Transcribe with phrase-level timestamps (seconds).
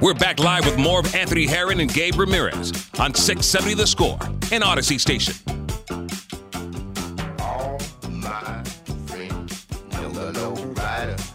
[0.00, 2.70] We're back live with more of Anthony Herron and Gabe Ramirez
[3.00, 4.18] on 670 The Score
[4.52, 5.34] and Audacy Station.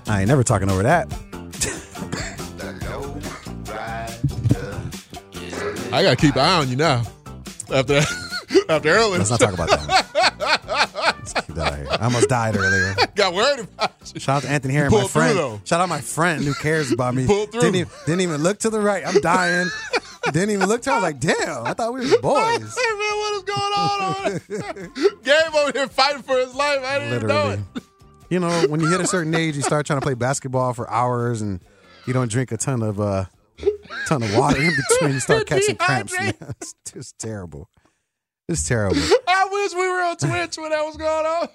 [0.07, 1.11] I ain't never talking over that.
[5.91, 7.03] I gotta keep an eye on you now.
[7.71, 7.97] After
[8.69, 10.07] after earlier, Let's not talk about that.
[11.35, 11.87] Let's keep here.
[11.89, 12.95] I almost died earlier.
[13.15, 14.19] got worried about you.
[14.19, 15.67] Shout out to Anthony Harris, my pulled through, friend.
[15.67, 17.25] Shout out my friend who cares about me.
[17.25, 17.61] Pulled through.
[17.61, 19.07] Didn't even, didn't even look to the right.
[19.07, 19.69] I'm dying.
[20.25, 20.89] didn't even look to.
[20.89, 20.95] Her.
[20.95, 21.65] I was like, damn.
[21.65, 22.75] I thought we were boys.
[22.75, 24.89] Hey man, what is going on over there?
[25.23, 26.79] Gabe over here fighting for his life.
[26.83, 27.63] I didn't even know Literally.
[27.75, 27.83] it.
[28.29, 30.89] You know, when you hit a certain age, you start trying to play basketball for
[30.89, 31.61] hours, and
[32.05, 33.25] you don't drink a ton of uh,
[34.07, 35.13] ton of water in between.
[35.13, 36.17] You start catching cramps.
[36.19, 36.33] Man.
[36.49, 37.69] It's just terrible.
[38.49, 38.97] It's terrible.
[39.27, 41.47] I wish we were on Twitch when that was going on.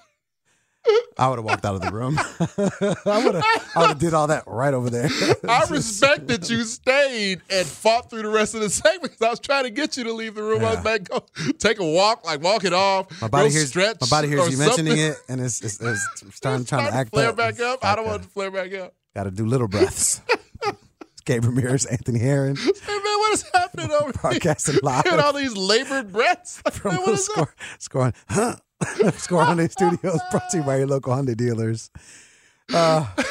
[1.19, 2.17] I would have walked out of the room.
[3.07, 3.45] I would have.
[3.77, 5.09] I would have did all that right over there.
[5.49, 9.29] I respect that you stayed and fought through the rest of the segment because I
[9.29, 10.65] was trying to get you to leave the room.
[10.65, 11.27] I was like, go
[11.59, 13.21] take a walk, like walk it off.
[13.21, 13.69] My body hears.
[13.69, 17.11] stretch My body hears you mentioning it, and it's, it's, it's starting trying to act
[17.11, 17.37] flare up.
[17.37, 17.85] back up.
[17.85, 18.95] I don't want uh, it to flare back up.
[19.15, 20.23] Got to do little breaths.
[21.29, 24.13] Gabe Ramirez, Anthony Herron, Hey man, what is happening over here?
[24.15, 26.63] broadcasting live Hearing all these labored breaths.
[26.73, 28.57] from Man, what score, scoring, huh?
[29.13, 31.91] score Hyundai Studios, brought to you by your local Hyundai dealers.
[32.73, 33.27] Uh, it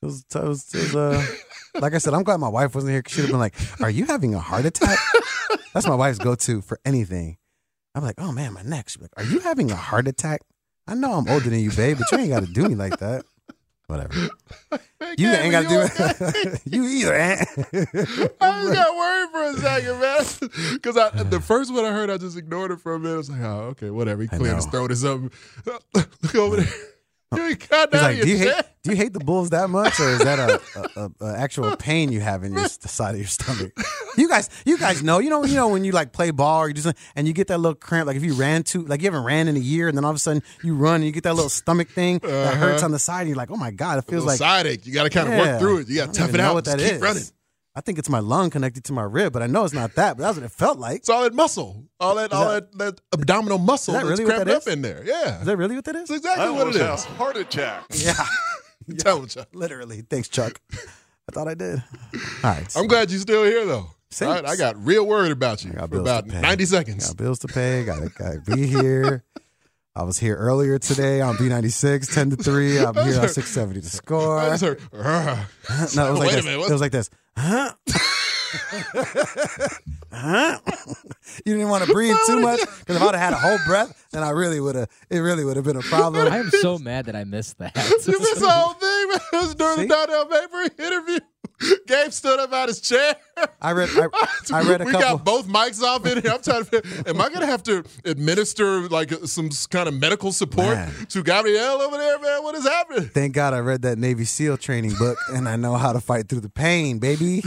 [0.00, 1.26] was, it was, it was uh,
[1.74, 3.02] like I said, I'm glad my wife wasn't here.
[3.06, 4.98] She'd have been like, "Are you having a heart attack?"
[5.74, 7.36] That's my wife's go-to for anything.
[7.94, 10.40] I'm like, "Oh man, my neck." She's like, "Are you having a heart attack?"
[10.86, 12.98] I know I'm older than you, babe, but you ain't got to do me like
[13.00, 13.26] that.
[13.90, 14.28] Whatever.
[15.16, 16.60] You ain't got to do it.
[16.66, 17.14] you either.
[17.14, 17.44] eh?
[18.40, 20.72] I just got worried for a second, man.
[20.74, 23.14] Because I the first one I heard, I just ignored it for a minute.
[23.14, 24.22] I was like, oh, okay, whatever.
[24.22, 25.30] He cleared his throat or something.
[25.94, 26.72] Look over there.
[27.36, 28.68] He's like, do you hate chest.
[28.82, 30.60] do you hate the Bulls that much, or is that a,
[30.96, 33.72] a, a, actual pain you have in your the side of your stomach?
[34.16, 36.68] You guys, you guys know, you know, you know when you like play ball or
[36.68, 39.06] you just and you get that little cramp, like if you ran too, like you
[39.06, 41.12] haven't ran in a year, and then all of a sudden you run and you
[41.12, 42.56] get that little stomach thing that uh-huh.
[42.56, 44.84] hurts on the side, and you're like, oh my god, it feels like side ache.
[44.84, 45.52] You got to kind of Yeah.
[45.52, 45.88] work through it.
[45.88, 46.54] You got to tough it out.
[46.54, 47.00] What that Just is?
[47.00, 47.22] running.
[47.74, 50.16] I think it's my lung connected to my rib, but I know it's not that.
[50.16, 50.96] But that's what it felt like.
[50.98, 54.24] It's all that muscle, all that, all that, that abdominal muscle Is that that's really
[54.24, 55.02] what cramped that up in there.
[55.04, 56.08] Yeah, Is that really what that is?
[56.08, 57.04] that's exactly what it is.
[57.04, 57.84] heart attack.
[57.94, 58.14] Yeah,
[58.98, 59.48] Tell him, Chuck.
[59.52, 60.00] literally.
[60.02, 60.60] Thanks, Chuck.
[60.72, 61.82] I thought I did.
[62.14, 62.76] All right.
[62.76, 63.86] I'm glad you're still here, though.
[64.10, 67.06] Same- All right, I got real worried about you got for bills about 90 seconds.
[67.06, 67.84] Got bills to pay.
[67.84, 69.22] Got to got to be here.
[69.94, 72.78] I was here earlier today on B96, 10 to 3.
[72.78, 74.38] I'm here on 670 to score.
[74.38, 76.44] I just heard, No, it was like Wait a this.
[76.44, 77.10] minute, It was like this.
[77.36, 77.72] Huh?
[80.12, 80.58] huh?
[81.44, 84.08] you didn't want to breathe too much because if I'd have had a whole breath,
[84.12, 84.88] then I really would have.
[85.08, 86.32] It really would have been a problem.
[86.32, 87.74] I am so mad that I missed that.
[88.06, 89.20] You missed the whole thing, man.
[89.32, 89.86] It was during See?
[89.86, 91.20] the Donnell Mabry interview.
[91.86, 93.16] Gabe stood up out of his chair.
[93.60, 93.88] I read.
[93.92, 94.08] I,
[94.52, 95.16] I read a we couple.
[95.18, 96.32] got both mics off in here.
[96.32, 96.82] I'm trying to.
[96.82, 100.92] figure- Am I going to have to administer like some kind of medical support Man.
[101.10, 102.42] to Gabrielle over there, man?
[102.42, 103.08] What is happening?
[103.08, 106.28] Thank God I read that Navy SEAL training book and I know how to fight
[106.28, 107.42] through the pain, baby.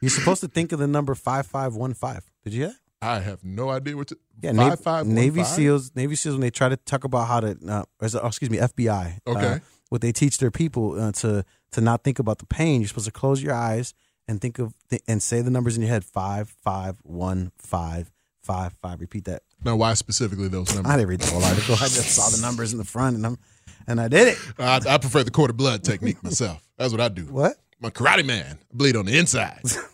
[0.00, 2.24] You're supposed to think of the number five five one five.
[2.44, 2.74] Did you hear?
[3.00, 4.08] I have no idea what.
[4.08, 5.40] To, Yeah, five, Navy, five, Navy?
[5.40, 5.90] SEAls.
[5.96, 8.58] Navy SEAls when they try to talk about how to, uh, or oh, excuse me,
[8.58, 9.18] FBI.
[9.26, 9.46] Okay.
[9.46, 9.58] uh,
[9.88, 12.80] what they teach their people uh, to to not think about the pain.
[12.80, 13.94] You're supposed to close your eyes
[14.28, 14.74] and think of
[15.08, 18.10] and say the numbers in your head: five, five, one, five,
[18.42, 19.00] five, five.
[19.00, 19.42] Repeat that.
[19.64, 20.92] Now, why specifically those numbers?
[20.92, 21.74] I didn't read the whole article.
[21.74, 23.38] I just saw the numbers in the front and I'm
[23.86, 24.38] and I did it.
[24.58, 26.62] I, I prefer the quarter blood technique myself.
[26.76, 27.24] That's what I do.
[27.24, 27.56] What?
[27.80, 28.58] I'm a karate man.
[28.60, 29.60] I bleed on the inside.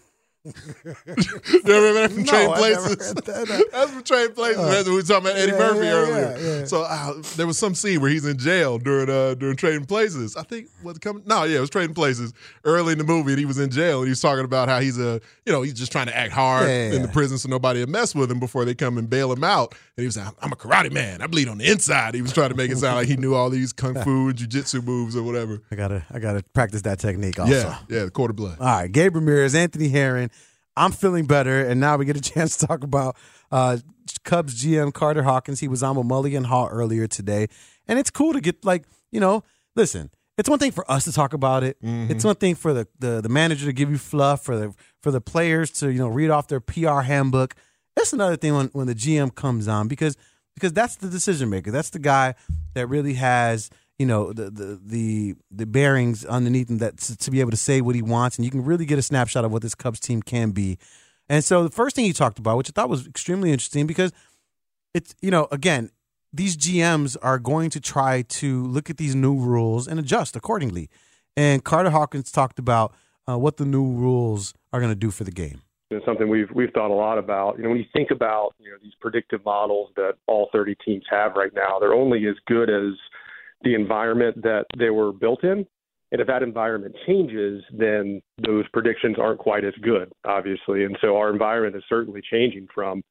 [0.85, 3.15] you remember that from No, Trading Places?
[3.15, 3.69] that.
[3.73, 4.59] That's from Trading Places.
[4.59, 6.39] What we were talking about Eddie yeah, Murphy yeah, earlier.
[6.61, 6.65] yeah.
[6.65, 10.37] So uh, there was some scene where he's in jail during uh, during Trading Places.
[10.37, 11.23] I think it coming.
[11.27, 12.33] No, yeah, it was Trading Places
[12.65, 14.81] early in the movie, and he was in jail, and he was talking about how
[14.81, 17.81] he's a you know he's just trying to act hard in the prison so nobody
[17.81, 19.73] would mess with him before they come and bail him out.
[19.97, 21.23] And he was like, "I'm a karate man.
[21.23, 23.35] I bleed on the inside." He was trying to make it sound like he knew
[23.35, 25.61] all these kung fu and jujitsu moves or whatever.
[25.71, 27.53] I gotta I gotta practice that technique also.
[27.53, 28.59] Yeah, yeah, the quarter blood.
[28.61, 30.31] All right, Gabe Ramirez, Anthony Herron.
[30.79, 33.17] I'm feeling better, and now we get a chance to talk about
[33.51, 33.79] uh,
[34.25, 35.61] Cubs GM Carter Hawkins.
[35.61, 37.49] He was on with Mulligan Haugh earlier today,
[37.87, 39.45] and it's cool to get like you know.
[39.77, 41.81] Listen, it's one thing for us to talk about it.
[41.83, 42.11] Mm-hmm.
[42.11, 45.11] It's one thing for the, the the manager to give you fluff, for the for
[45.11, 47.55] the players to you know read off their PR handbook.
[47.97, 50.17] It's another thing when, when the GM comes on because
[50.55, 51.71] because that's the decision maker.
[51.71, 52.35] That's the guy
[52.75, 57.31] that really has you know the the the, the bearings underneath him that to, to
[57.31, 59.53] be able to say what he wants, and you can really get a snapshot of
[59.53, 60.79] what this Cubs team can be.
[61.29, 64.13] And so the first thing he talked about, which I thought was extremely interesting, because
[64.95, 65.91] it's you know again
[66.33, 70.91] these GMs are going to try to look at these new rules and adjust accordingly.
[71.37, 72.95] And Carter Hawkins talked about
[73.29, 75.63] uh, what the new rules are going to do for the game.
[75.91, 77.57] It's something we've we've thought a lot about.
[77.57, 81.05] You know, when you think about you know these predictive models that all 30 teams
[81.11, 82.93] have right now, they're only as good as
[83.63, 85.67] the environment that they were built in.
[86.11, 90.85] And if that environment changes, then those predictions aren't quite as good, obviously.
[90.85, 93.03] And so our environment is certainly changing from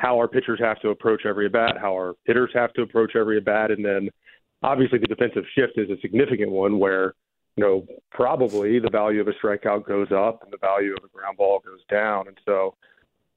[0.00, 3.14] how our pitchers have to approach every at bat, how our hitters have to approach
[3.14, 4.08] every at bat, and then
[4.62, 7.14] obviously the defensive shift is a significant one where
[7.56, 11.08] you know probably the value of a strikeout goes up and the value of a
[11.08, 12.74] ground ball goes down, and so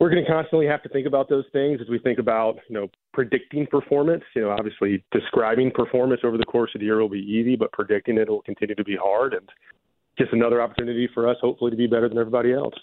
[0.04, 2.76] we're going to constantly have to think about those things as we think about you
[2.76, 4.22] know predicting performance.
[4.36, 7.72] You know, obviously describing performance over the course of the year will be easy, but
[7.72, 9.48] predicting it will continue to be hard, and
[10.18, 12.76] just another opportunity for us hopefully to be better than everybody else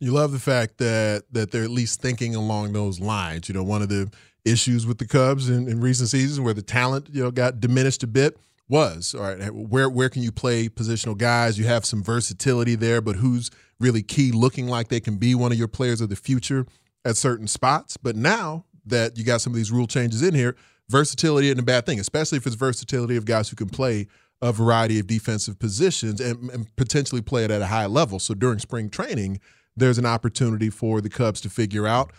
[0.00, 3.48] you love the fact that that they're at least thinking along those lines.
[3.48, 4.08] You know, one of the
[4.44, 8.04] issues with the Cubs in, in recent seasons where the talent you know got diminished
[8.04, 9.40] a bit was all right.
[9.40, 11.58] Eh, where where can you play positional guys?
[11.58, 13.50] You have some versatility there, but who's
[13.80, 16.66] really key, looking like they can be one of your players of the future
[17.04, 17.96] at certain spots.
[17.96, 20.56] But now that you got some of these rule changes in here,
[20.88, 24.06] versatility isn't a bad thing, especially if it's versatility of guys who can play
[24.40, 28.18] a variety of defensive positions and, and potentially play it at a high level.
[28.18, 29.40] So during spring training
[29.78, 32.12] there's an opportunity for the Cubs to figure out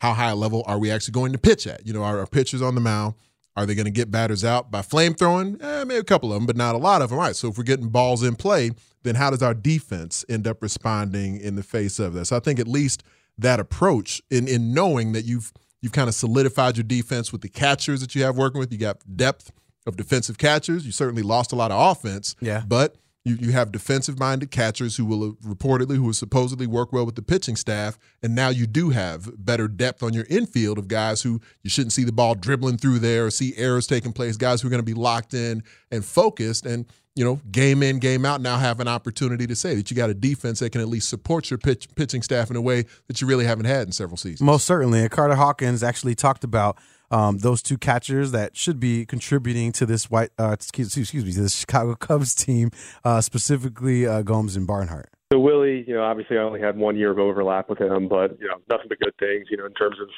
[0.00, 1.86] how high a level are we actually going to pitch at.
[1.86, 3.14] You know, our pitchers on the mound?
[3.56, 5.60] Are they going to get batters out by flame throwing?
[5.62, 7.18] Eh, maybe a couple of them, but not a lot of them.
[7.18, 7.34] All right.
[7.34, 8.70] So if we're getting balls in play,
[9.02, 12.28] then how does our defense end up responding in the face of this?
[12.28, 13.02] So I think at least
[13.38, 17.48] that approach in in knowing that you've you've kind of solidified your defense with the
[17.48, 18.72] catchers that you have working with.
[18.72, 19.52] You got depth
[19.86, 20.84] of defensive catchers.
[20.84, 22.34] You certainly lost a lot of offense.
[22.40, 22.62] Yeah.
[22.66, 22.96] But
[23.26, 27.16] you, you have defensive minded catchers who will reportedly, who will supposedly work well with
[27.16, 27.98] the pitching staff.
[28.22, 31.92] And now you do have better depth on your infield of guys who you shouldn't
[31.92, 34.80] see the ball dribbling through there or see errors taking place, guys who are going
[34.80, 36.66] to be locked in and focused.
[36.66, 36.86] And,
[37.16, 40.08] you know, game in, game out now have an opportunity to say that you got
[40.08, 43.20] a defense that can at least support your pitch, pitching staff in a way that
[43.20, 44.42] you really haven't had in several seasons.
[44.42, 45.00] Most certainly.
[45.00, 46.78] And Carter Hawkins actually talked about
[47.10, 51.32] um, those two catchers that should be contributing to this white uh, excuse, excuse me
[51.32, 52.70] to the Chicago Cubs team,
[53.04, 55.10] uh, specifically uh, Gomes and Barnhart.
[55.32, 58.38] So Willie, you know, obviously I only had one year of overlap with him, but
[58.40, 59.46] you know, nothing but good things.
[59.50, 60.08] You know, in terms of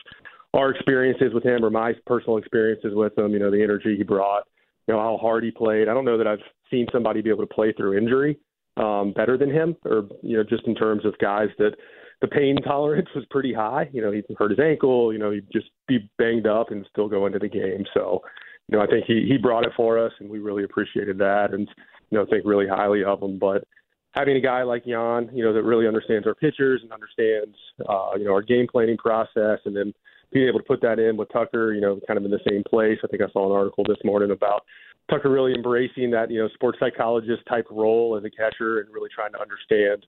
[0.55, 4.03] our experiences with him or my personal experiences with him, you know, the energy he
[4.03, 4.45] brought,
[4.87, 5.89] you know, how hard he played.
[5.89, 8.39] I don't know that I've seen somebody be able to play through injury
[8.77, 11.73] um, better than him, or you know, just in terms of guys that
[12.21, 13.89] the pain tolerance was pretty high.
[13.93, 15.13] You know, he hurt his ankle.
[15.13, 17.85] You know, he'd just be banged up and still go into the game.
[17.95, 18.23] So,
[18.69, 21.53] you know, I think he he brought it for us, and we really appreciated that,
[21.53, 21.69] and
[22.11, 23.39] you know, think really highly of him.
[23.39, 23.65] But
[24.13, 27.57] having a guy like Yan, you know, that really understands our pitchers and understands,
[27.89, 29.93] uh, you know, our game planning process, and then
[30.33, 32.63] being able to put that in with Tucker, you know, kind of in the same
[32.69, 32.99] place.
[33.03, 34.65] I think I saw an article this morning about
[35.11, 39.09] Tucker really embracing that, you know, sports psychologist type role as a catcher and really
[39.15, 40.05] trying to understand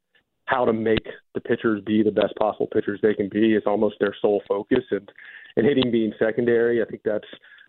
[0.50, 3.97] how to make the pitchers be the best possible pitchers they can be is almost
[4.00, 5.11] their sole focus and
[5.57, 6.83] and hitting being secondary.
[6.83, 7.26] I think that's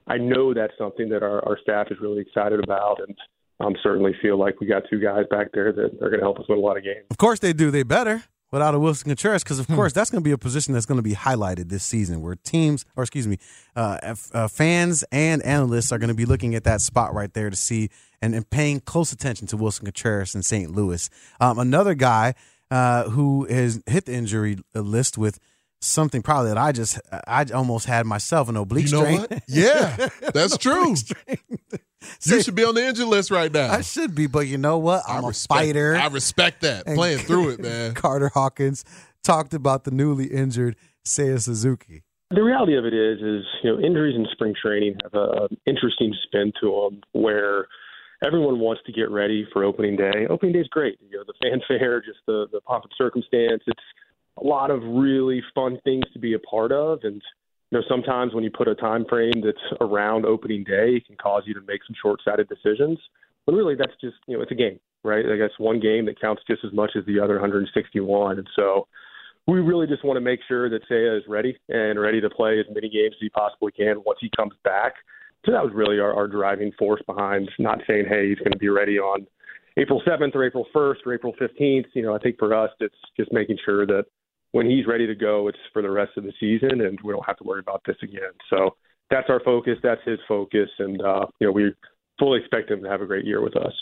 [0.08, 3.16] I know that's something that our, our staff is really excited about and
[3.60, 6.40] um, certainly feel like we got two guys back there that are going to help
[6.40, 7.06] us win a lot of games.
[7.12, 7.70] Of course they do.
[7.70, 9.76] They better without a Willson Contreras because, of hmm.
[9.76, 12.36] course, that's going to be a position that's going to be highlighted this season where
[12.36, 13.38] teams, or excuse me,
[13.76, 17.50] uh, uh, fans and analysts are going to be looking at that spot right there
[17.52, 17.90] to see
[18.22, 20.72] and, and paying close attention to Willson Contreras in St.
[20.72, 21.10] Louis.
[21.40, 22.34] Um, another guy
[22.72, 25.40] uh, who has hit the injury list with
[25.82, 29.20] something probably that I just I almost had myself an oblique you know strain.
[29.20, 29.44] What?
[29.48, 30.96] Yeah, that's true.
[31.28, 33.72] you should be on the injury list right now.
[33.72, 35.04] I should be, but you know what?
[35.08, 35.96] I'm I respect, a fighter.
[35.96, 36.88] I respect that.
[36.88, 37.94] And Playing through it, man.
[37.94, 38.86] Carter Hawkins
[39.24, 40.76] talked about the newly injured
[41.06, 42.04] Seiya Suzuki.
[42.30, 46.16] The reality of it is, is you know, injuries in spring training have an interesting
[46.24, 47.68] spin to them where
[48.24, 50.28] everyone wants to get ready for opening day.
[50.30, 51.00] Opening day is great.
[51.02, 53.64] You know, the fanfare, just the the pomp and circumstance.
[53.68, 53.80] It's
[54.38, 57.22] a lot of really fun things to be a part of, and
[57.72, 61.16] you know, sometimes when you put a time frame that's around opening day, it can
[61.18, 63.00] cause you to make some short-sighted decisions.
[63.46, 65.26] But really, that's just you know, it's a game, right?
[65.26, 68.88] I guess one game that counts just as much as the other 161, and so
[69.48, 72.60] we really just want to make sure that Seiya is ready and ready to play
[72.60, 74.94] as many games as he possibly can once he comes back
[75.46, 78.58] so that was really our, our driving force behind not saying, hey, he's going to
[78.58, 79.26] be ready on
[79.78, 81.86] April 7th or April 1st or April 15th.
[81.94, 84.04] You know, I think for us, it's just making sure that
[84.52, 87.26] when he's ready to go, it's for the rest of the season, and we don't
[87.26, 88.32] have to worry about this again.
[88.50, 88.76] So
[89.10, 89.78] that's our focus.
[89.82, 91.74] That's his focus, and uh, you know, we
[92.20, 93.74] fully expect him to have a great year with us.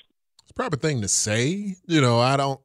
[0.44, 1.76] It's a proper thing to say.
[1.88, 2.60] You know, I don't.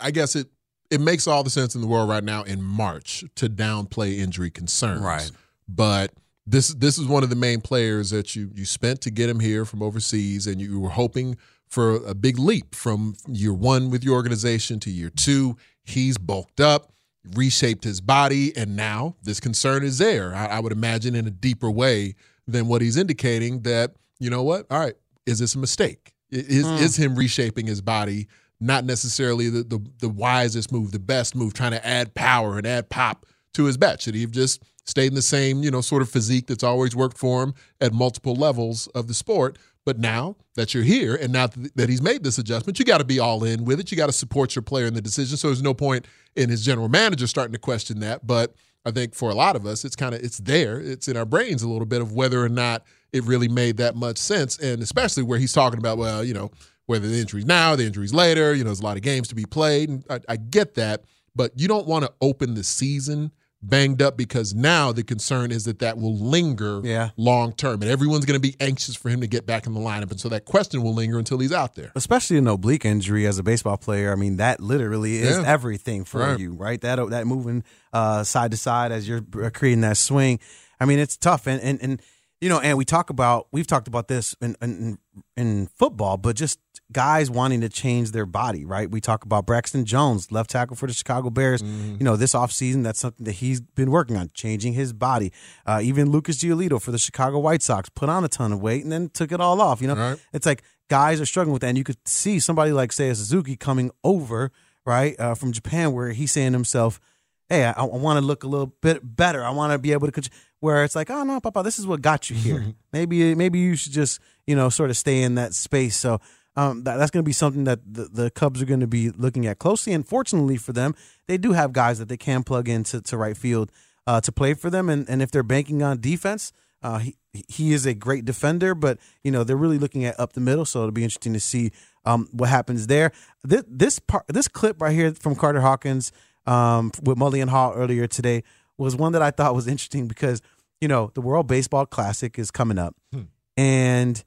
[0.00, 0.48] I guess it
[0.90, 4.50] it makes all the sense in the world right now in March to downplay injury
[4.50, 5.02] concerns.
[5.02, 5.30] Right.
[5.68, 6.12] But
[6.50, 9.40] this this is one of the main players that you you spent to get him
[9.40, 11.36] here from overseas, and you were hoping
[11.68, 15.56] for a big leap from year one with your organization to year two.
[15.84, 16.92] He's bulked up,
[17.34, 20.34] reshaped his body, and now this concern is there.
[20.34, 22.14] I, I would imagine in a deeper way
[22.46, 23.62] than what he's indicating.
[23.62, 24.66] That you know what?
[24.70, 24.94] All right,
[25.26, 26.14] is this a mistake?
[26.30, 26.80] Is mm.
[26.80, 28.26] is him reshaping his body?
[28.60, 32.66] Not necessarily the, the the wisest move, the best move, trying to add power and
[32.66, 34.00] add pop to his bat.
[34.00, 36.96] Should he have just stayed in the same, you know, sort of physique that's always
[36.96, 39.58] worked for him at multiple levels of the sport.
[39.84, 43.04] But now that you're here and now that he's made this adjustment, you got to
[43.04, 43.90] be all in with it.
[43.90, 45.36] You got to support your player in the decision.
[45.36, 48.26] So there's no point in his general manager starting to question that.
[48.26, 48.54] But
[48.84, 50.78] I think for a lot of us, it's kind of it's there.
[50.78, 53.96] It's in our brains a little bit of whether or not it really made that
[53.96, 54.58] much sense.
[54.58, 56.50] And especially where he's talking about, well, you know,
[56.86, 59.34] whether the injuries now, the injuries later, you know, there's a lot of games to
[59.34, 59.88] be played.
[59.88, 61.04] And I, I get that.
[61.34, 65.64] But you don't want to open the season banged up because now the concern is
[65.64, 67.10] that that will linger yeah.
[67.16, 69.80] long term and everyone's going to be anxious for him to get back in the
[69.80, 73.26] lineup and so that question will linger until he's out there especially an oblique injury
[73.26, 75.42] as a baseball player i mean that literally is yeah.
[75.44, 76.38] everything for right.
[76.38, 80.38] you right that that moving uh, side to side as you're creating that swing
[80.78, 82.00] i mean it's tough and and, and
[82.40, 84.98] you know, and we talk about we've talked about this in, in
[85.36, 86.60] in football, but just
[86.92, 88.90] guys wanting to change their body, right?
[88.90, 91.62] We talk about Braxton Jones, left tackle for the Chicago Bears.
[91.62, 91.96] Mm-hmm.
[91.98, 95.32] You know, this offseason, that's something that he's been working on, changing his body.
[95.66, 98.82] Uh, even Lucas Giolito for the Chicago White Sox put on a ton of weight
[98.82, 99.82] and then took it all off.
[99.82, 100.18] You know, right.
[100.32, 101.68] it's like guys are struggling with that.
[101.68, 104.50] And you could see somebody like, say, a Suzuki coming over,
[104.86, 107.00] right, uh, from Japan, where he's saying to himself,
[107.48, 109.44] hey, I, I want to look a little bit better.
[109.44, 110.30] I want to be able to
[110.60, 112.74] where it's like, oh no, Papa, this is what got you here.
[112.92, 115.96] maybe maybe you should just you know sort of stay in that space.
[115.96, 116.20] So
[116.58, 119.10] um, that, that's going to be something that the, the Cubs are going to be
[119.10, 119.92] looking at closely.
[119.92, 120.96] And fortunately for them,
[121.28, 123.70] they do have guys that they can plug into to right field
[124.08, 124.88] uh, to play for them.
[124.88, 126.52] And and if they're banking on defense.
[126.80, 127.16] Uh, he
[127.48, 130.64] he is a great defender, but you know they're really looking at up the middle,
[130.64, 131.72] so it'll be interesting to see
[132.04, 133.10] um, what happens there.
[133.42, 136.12] This this part, this clip right here from Carter Hawkins
[136.46, 138.44] um, with Mully Haugh earlier today
[138.76, 140.40] was one that I thought was interesting because
[140.80, 143.22] you know the World Baseball Classic is coming up, hmm.
[143.56, 144.22] and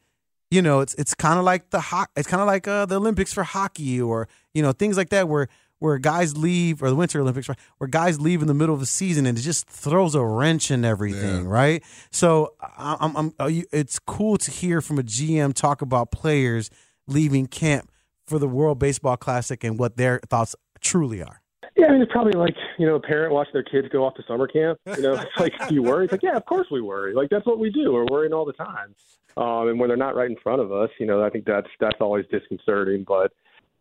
[0.52, 2.98] you know it's it's kind of like the ho- it's kind of like uh, the
[2.98, 5.48] Olympics for hockey or you know things like that where
[5.80, 8.80] where guys leave or the Winter Olympics right, where guys leave in the middle of
[8.80, 11.50] the season and it just throws a wrench in everything, yeah.
[11.50, 11.84] right?
[12.12, 16.70] So I'm, I'm, I'm it's cool to hear from a GM talk about players
[17.08, 17.92] leaving camp
[18.28, 21.42] for the World Baseball Classic and what their thoughts truly are.
[21.82, 24.14] Yeah, I mean, it's probably like you know a parent watching their kids go off
[24.14, 24.78] to summer camp.
[24.86, 26.04] You know, it's like, do you worry?
[26.04, 27.16] It's like, yeah, of course we worry.
[27.16, 27.92] Like that's what we do.
[27.92, 28.94] We're worrying all the time.
[29.36, 31.70] Um, and when they're not right in front of us, you know, I think that's
[31.80, 33.04] that's always disconcerting.
[33.08, 33.34] But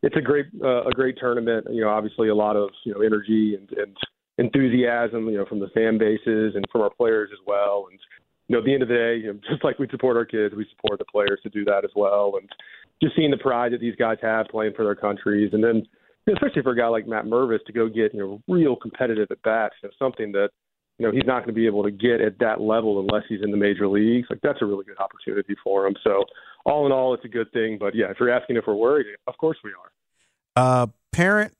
[0.02, 1.66] it's a great uh, a great tournament.
[1.70, 3.94] You know, obviously a lot of you know energy and, and
[4.38, 5.28] enthusiasm.
[5.28, 7.88] You know, from the fan bases and from our players as well.
[7.90, 8.00] And
[8.48, 10.24] you know, at the end of the day, you know, just like we support our
[10.24, 12.38] kids, we support the players to do that as well.
[12.40, 12.48] And
[13.02, 15.82] just seeing the pride that these guys have playing for their countries, and then
[16.32, 19.42] especially for a guy like Matt Mervis to go get you know real competitive at
[19.42, 20.50] bats, you know, something that
[20.98, 23.40] you know he's not going to be able to get at that level unless he's
[23.42, 24.28] in the major leagues.
[24.30, 25.94] Like that's a really good opportunity for him.
[26.04, 26.24] So
[26.64, 27.78] all in all, it's a good thing.
[27.78, 29.90] But yeah, if you're asking if we're worried, of course we are.
[30.56, 31.54] Uh, parent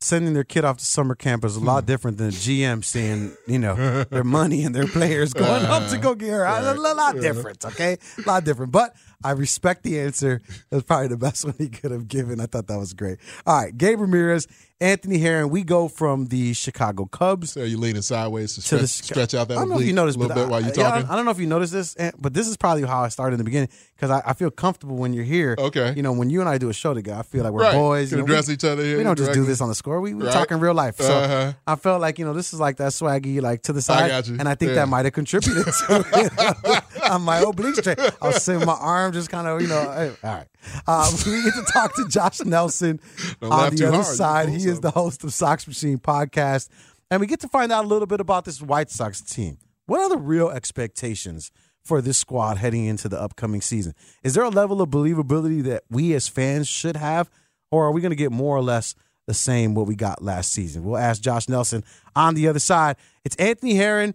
[0.00, 1.86] sending their kid off to summer camp is a lot hmm.
[1.86, 5.98] different than a GM seeing, you know, their money and their players going up to
[5.98, 6.44] go get her.
[6.44, 7.96] A lot different, okay?
[8.18, 8.72] A lot different.
[8.72, 8.94] But
[9.24, 10.40] I respect the answer.
[10.70, 12.40] That's probably the best one he could have given.
[12.40, 13.18] I thought that was great.
[13.46, 14.46] All right, Gabe Ramirez,
[14.80, 15.48] Anthony Herron.
[15.50, 17.52] We go from the Chicago Cubs.
[17.52, 19.86] So you leaning sideways to stretch, to the, stretch out that I don't know if
[19.86, 21.08] you noticed, a little bit I, while you're talking.
[21.08, 23.38] I don't know if you noticed this, but this is probably how I started in
[23.38, 25.56] the beginning because I, I, feel comfortable when you're here.
[25.58, 25.94] Okay.
[25.96, 27.74] You know, when you and I do a show together, I feel like we're right.
[27.74, 28.10] boys.
[28.10, 28.98] You know, address we, each other here.
[28.98, 30.00] We don't just do this on the score.
[30.00, 30.32] We, we right.
[30.32, 30.96] talk in real life.
[30.96, 31.52] So uh-huh.
[31.66, 34.10] I felt like, you know, this is like that swaggy, like to the side.
[34.10, 34.74] I and I think yeah.
[34.76, 37.98] that might have contributed to it on my oblique straight.
[37.98, 40.46] I was sitting my arm just kind of, you know, all right.
[40.86, 43.00] Uh, we get to talk to Josh Nelson
[43.42, 44.06] on the other hard.
[44.06, 44.48] side.
[44.48, 46.68] He is the host of Sox Machine podcast.
[47.10, 49.58] And we get to find out a little bit about this White Sox team.
[49.86, 51.52] What are the real expectations
[51.84, 53.94] for this squad heading into the upcoming season?
[54.22, 57.30] Is there a level of believability that we as fans should have?
[57.70, 58.94] Or are we going to get more or less
[59.26, 60.84] the same what we got last season?
[60.84, 62.96] We'll ask Josh Nelson on the other side.
[63.24, 64.14] It's Anthony Herron,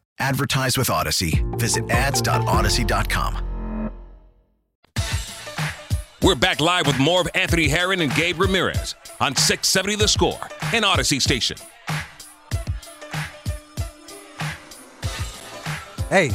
[0.21, 1.43] Advertise with Audacy.
[1.59, 3.47] Visit ads.audacy.com.
[6.21, 10.39] We're back live with more of Anthony Herron and Gabe Ramirez on 670 The Score
[10.71, 11.57] and Audacy Station.
[16.09, 16.29] Hey,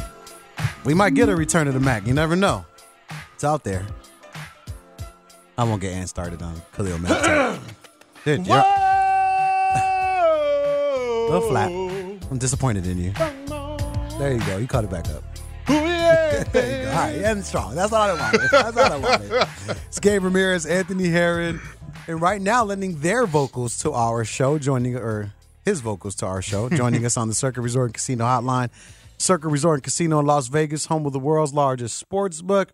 [0.83, 2.05] we might get a return of the Mac.
[2.05, 2.65] You never know.
[3.35, 3.85] It's out there.
[5.57, 7.61] I won't get Ant started on Khalil Mack.
[8.25, 8.63] Dude, you're a
[11.29, 11.71] little flat.
[12.29, 13.13] I'm disappointed in you.
[14.17, 14.57] There you go.
[14.57, 15.23] You caught it back up.
[15.67, 16.89] there you go.
[16.89, 17.75] All right, and strong.
[17.75, 18.49] That's all I wanted.
[18.51, 19.47] That's all I wanted.
[19.87, 21.61] It's Gabe Ramirez, Anthony Herron,
[22.07, 25.33] and right now lending their vocals to our show, joining or
[25.65, 28.69] his vocals to our show, joining us on the Circa Resort and Casino Hotline.
[29.19, 32.73] Circa Resort and Casino in Las Vegas, home of the world's largest sports book.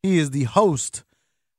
[0.00, 1.02] He is the host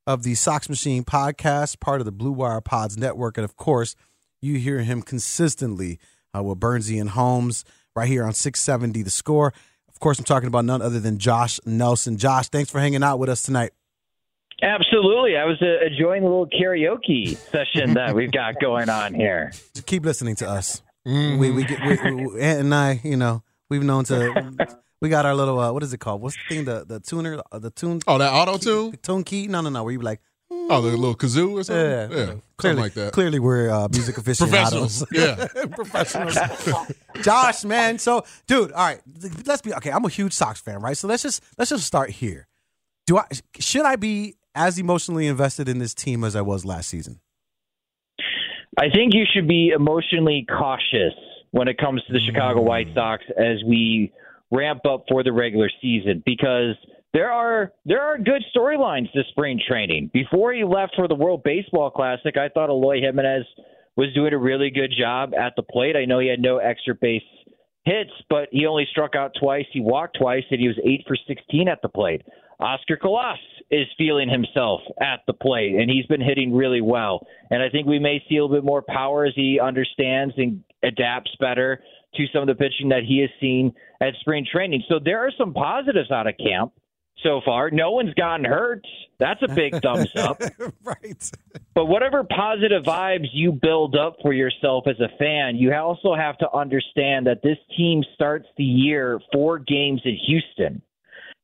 [0.08, 3.38] of the Sox Machine podcast, part of the Blue Wire Pods network.
[3.38, 3.98] And of course,
[4.42, 6.00] you hear him consistently
[6.34, 9.54] uh, with Bernsey and Holmes right here on 670 The Score.
[9.88, 12.18] Of course, I'm talking about none other than Josh Nelson.
[12.18, 13.72] Josh, thanks for hanging out with us tonight.
[14.62, 15.38] Absolutely.
[15.38, 19.52] I was uh, enjoying the little karaoke session that we've got going on here.
[19.74, 20.82] Just keep listening to us.
[21.08, 21.40] Mm-hmm.
[21.40, 25.26] We, we, get, we, we, Ant and I, you know, we've known to we got
[25.26, 26.22] our little uh, what is it called?
[26.22, 26.66] What's the thing?
[26.66, 28.02] The the tuner, uh, the tune.
[28.08, 28.98] Oh, that auto tune.
[29.04, 29.48] Tune key.
[29.48, 29.84] No, no, no.
[29.84, 30.22] Where you like.
[30.68, 32.18] Oh, the little kazoo or something.
[32.18, 33.14] Yeah, yeah clearly, like that.
[33.14, 35.04] Clearly, we're uh, music aficionados.
[35.06, 35.54] Professionals.
[35.56, 36.92] Yeah, professionals.
[37.22, 38.00] Josh, man.
[38.00, 39.02] So, dude, all right.
[39.46, 39.92] Let's be okay.
[39.92, 40.98] I'm a huge Sox fan, right?
[40.98, 42.48] So let's just let's just start here.
[43.06, 43.26] Do I
[43.60, 47.20] should I be as emotionally invested in this team as I was last season?
[48.78, 51.14] I think you should be emotionally cautious
[51.52, 54.12] when it comes to the Chicago White Sox as we
[54.52, 56.76] ramp up for the regular season because
[57.16, 60.12] there are there are good storylines this spring training.
[60.14, 63.46] Before he left for the World Baseball Classic, I thought Eloy Jimenez
[63.96, 65.96] was doing a really good job at the plate.
[65.96, 67.24] I know he had no extra base
[67.86, 69.66] hits, but he only struck out twice.
[69.72, 72.22] He walked twice, and he was eight for 16 at the plate.
[72.60, 73.40] Oscar Colas
[73.72, 77.26] is feeling himself at the plate, and he's been hitting really well.
[77.50, 80.62] And I think we may see a little bit more power as he understands and
[80.84, 81.82] adapts better
[82.16, 84.84] to some of the pitching that he has seen at spring training.
[84.90, 86.74] So there are some positives out of camp
[87.24, 87.72] so far.
[87.72, 88.86] No one's gotten hurt.
[89.20, 90.42] That's a big thumbs up.
[90.84, 91.32] right.
[91.74, 96.38] But whatever positive vibes you build up for yourself as a fan, you also have
[96.40, 100.82] to understand that this team starts the year four games in Houston.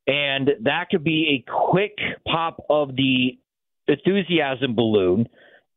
[0.07, 3.37] And that could be a quick pop of the
[3.87, 5.27] enthusiasm balloon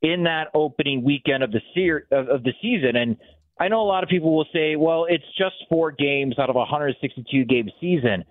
[0.03, 2.97] in that opening weekend of the se- of the season.
[2.97, 3.17] And
[3.61, 6.57] I know a lot of people will say, well, it's just four games out of
[6.57, 8.25] a 162 game season.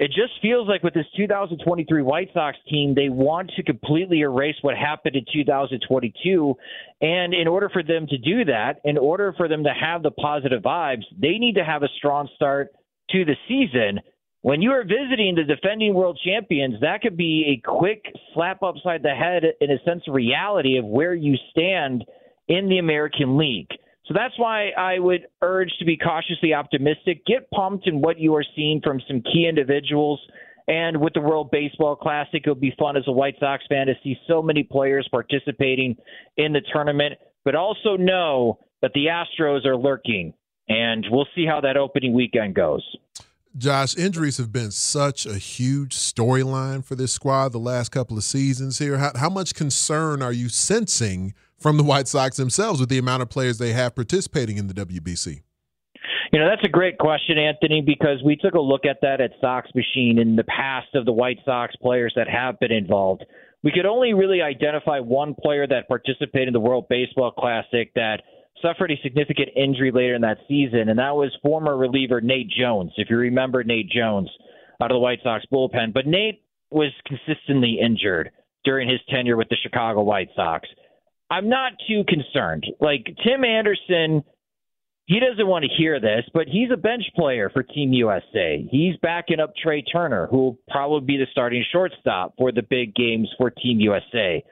[0.00, 4.56] It just feels like with this 2023 White Sox team, they want to completely erase
[4.62, 6.54] what happened in 2022.
[7.02, 10.10] And in order for them to do that, in order for them to have the
[10.10, 12.70] positive vibes, they need to have a strong start
[13.10, 14.00] to the season.
[14.40, 19.02] When you are visiting the defending world champions, that could be a quick slap upside
[19.02, 22.06] the head in a sense of reality of where you stand
[22.48, 23.68] in the American League.
[24.10, 27.24] So that's why I would urge to be cautiously optimistic.
[27.26, 30.18] Get pumped in what you are seeing from some key individuals.
[30.66, 33.94] And with the World Baseball Classic, it'll be fun as a White Sox fan to
[34.02, 35.96] see so many players participating
[36.36, 40.34] in the tournament, but also know that the Astros are lurking.
[40.68, 42.82] And we'll see how that opening weekend goes.
[43.56, 48.24] Josh, injuries have been such a huge storyline for this squad the last couple of
[48.24, 48.98] seasons here.
[48.98, 53.22] How, how much concern are you sensing from the White Sox themselves with the amount
[53.22, 55.42] of players they have participating in the WBC?
[56.32, 59.32] You know, that's a great question, Anthony, because we took a look at that at
[59.40, 63.24] Sox Machine in the past of the White Sox players that have been involved.
[63.62, 68.22] We could only really identify one player that participated in the World Baseball Classic that
[68.62, 72.92] suffered a significant injury later in that season, and that was former reliever Nate Jones.
[72.96, 74.30] If you remember Nate Jones
[74.80, 78.30] out of the White Sox bullpen, but Nate was consistently injured
[78.64, 80.68] during his tenure with the Chicago White Sox.
[81.30, 82.66] I'm not too concerned.
[82.80, 84.24] Like Tim Anderson,
[85.06, 88.66] he doesn't want to hear this, but he's a bench player for Team USA.
[88.70, 92.94] He's backing up Trea Turner, who will probably be the starting shortstop for the big
[92.94, 94.44] games for Team USA.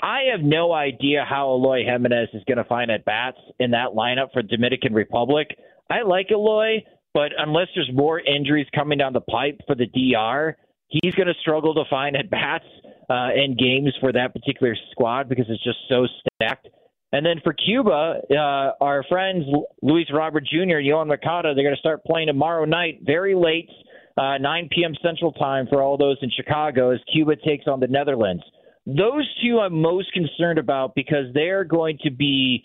[0.00, 3.90] I have no idea how Eloy Jimenez is going to find at bats in that
[3.96, 5.48] lineup for Dominican Republic.
[5.88, 10.56] I like Eloy, but unless there's more injuries coming down the pipe for the DR,
[10.88, 12.66] he's going to struggle to find at bats
[13.08, 16.68] uh, in games for that particular squad because it's just so stacked.
[17.12, 19.44] And then for Cuba, uh, our friends
[19.82, 20.78] Luis Robert Jr.
[20.78, 23.70] and Yoan Moncada, they're going to start playing tomorrow night, very late,
[24.16, 24.94] uh, 9 p.m.
[25.00, 28.42] Central Time for all those in Chicago, as Cuba takes on the Netherlands.
[28.86, 32.64] Those two I'm most concerned about because they're going to be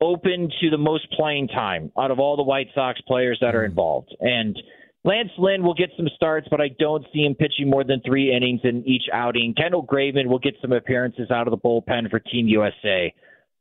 [0.00, 3.62] open to the most playing time out of all the White Sox players that are
[3.62, 3.70] mm.
[3.70, 4.14] involved.
[4.20, 4.56] And
[5.04, 8.34] Lance Lynn will get some starts, but I don't see him pitching more than three
[8.34, 9.54] innings in each outing.
[9.54, 13.14] Kendall Graveman will get some appearances out of the bullpen for Team USA.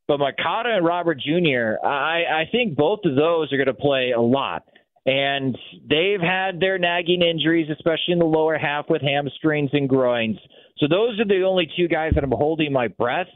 [0.07, 4.11] But Moncada and Robert Jr., I, I think both of those are going to play
[4.11, 4.63] a lot.
[5.05, 5.57] And
[5.89, 10.37] they've had their nagging injuries, especially in the lower half with hamstrings and groins.
[10.79, 13.27] So those are the only two guys that I'm holding my breath.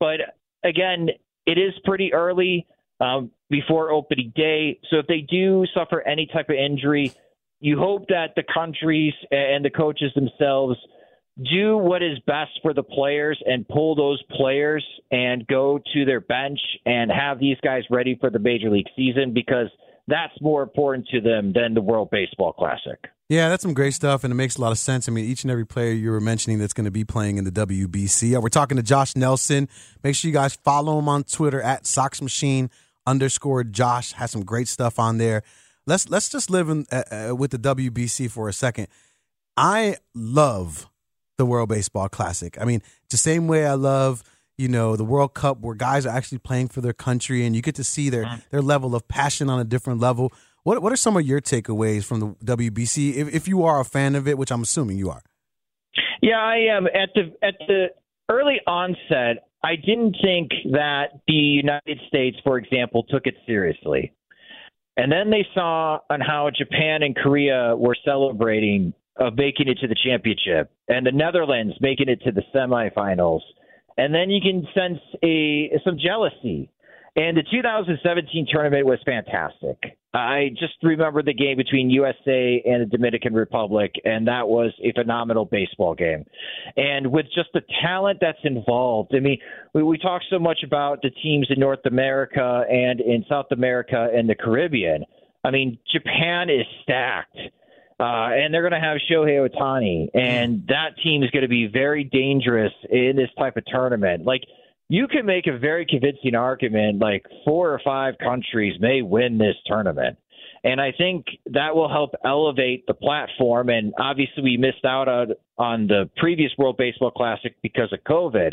[0.00, 0.20] But
[0.64, 1.08] again,
[1.46, 2.66] it is pretty early
[3.00, 4.80] um, before opening day.
[4.90, 7.12] So if they do suffer any type of injury,
[7.60, 10.76] you hope that the countries and the coaches themselves
[11.52, 16.20] do what is best for the players and pull those players and go to their
[16.20, 19.68] bench and have these guys ready for the major league season because
[20.06, 22.98] that's more important to them than the World Baseball Classic.
[23.28, 25.08] Yeah, that's some great stuff, and it makes a lot of sense.
[25.08, 27.44] I mean, each and every player you were mentioning that's going to be playing in
[27.44, 28.36] the WBC.
[28.42, 29.68] We're talking to Josh Nelson.
[30.02, 32.70] Make sure you guys follow him on Twitter at Sox Machine
[33.06, 34.12] underscore Josh.
[34.12, 35.44] Has some great stuff on there.
[35.86, 38.88] Let's let's just live in, uh, uh with the WBC for a second.
[39.56, 40.88] I love
[41.38, 42.56] the World Baseball Classic.
[42.60, 44.22] I mean, the same way I love
[44.60, 47.62] you know the World Cup, where guys are actually playing for their country, and you
[47.62, 48.40] get to see their mm-hmm.
[48.50, 50.32] their level of passion on a different level.
[50.62, 53.84] What what are some of your takeaways from the WBC, if, if you are a
[53.84, 55.22] fan of it, which I'm assuming you are?
[56.20, 56.86] Yeah, I am.
[56.86, 57.86] At the at the
[58.28, 64.12] early onset, I didn't think that the United States, for example, took it seriously.
[65.00, 69.88] And then they saw on how Japan and Korea were celebrating of making it to
[69.88, 73.40] the championship, and the Netherlands making it to the semifinals.
[73.96, 76.70] And then you can sense a some jealousy.
[77.16, 79.96] And the 2017 tournament was fantastic.
[80.14, 84.92] I just remember the game between USA and the Dominican Republic, and that was a
[84.92, 86.24] phenomenal baseball game.
[86.76, 89.38] And with just the talent that's involved, I mean,
[89.74, 94.08] we, we talk so much about the teams in North America and in South America
[94.14, 95.04] and the Caribbean.
[95.44, 97.38] I mean, Japan is stacked.
[98.00, 101.66] Uh, and they're going to have Shohei Ohtani, and that team is going to be
[101.66, 104.24] very dangerous in this type of tournament.
[104.24, 104.40] Like,
[104.90, 109.54] you can make a very convincing argument like four or five countries may win this
[109.64, 110.18] tournament.
[110.64, 113.68] And I think that will help elevate the platform.
[113.68, 118.50] And obviously, we missed out on, on the previous World Baseball Classic because of COVID.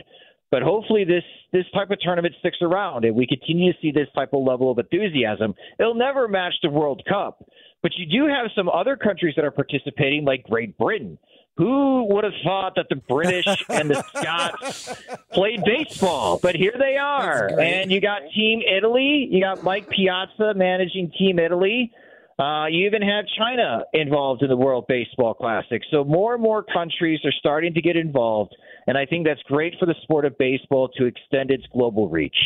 [0.52, 4.08] But hopefully, this this type of tournament sticks around, and we continue to see this
[4.16, 5.56] type of level of enthusiasm.
[5.80, 7.44] It'll never match the World Cup,
[7.82, 11.18] but you do have some other countries that are participating, like Great Britain,
[11.58, 14.96] who would have thought that the British and the Scots
[15.32, 16.40] played baseball?
[16.42, 17.60] But here they are.
[17.60, 19.28] And you got Team Italy.
[19.30, 21.92] You got Mike Piazza managing Team Italy.
[22.40, 25.82] Uh, you even have China involved in the World Baseball Classic.
[25.90, 28.56] So more and more countries are starting to get involved.
[28.86, 32.38] And I think that's great for the sport of baseball to extend its global reach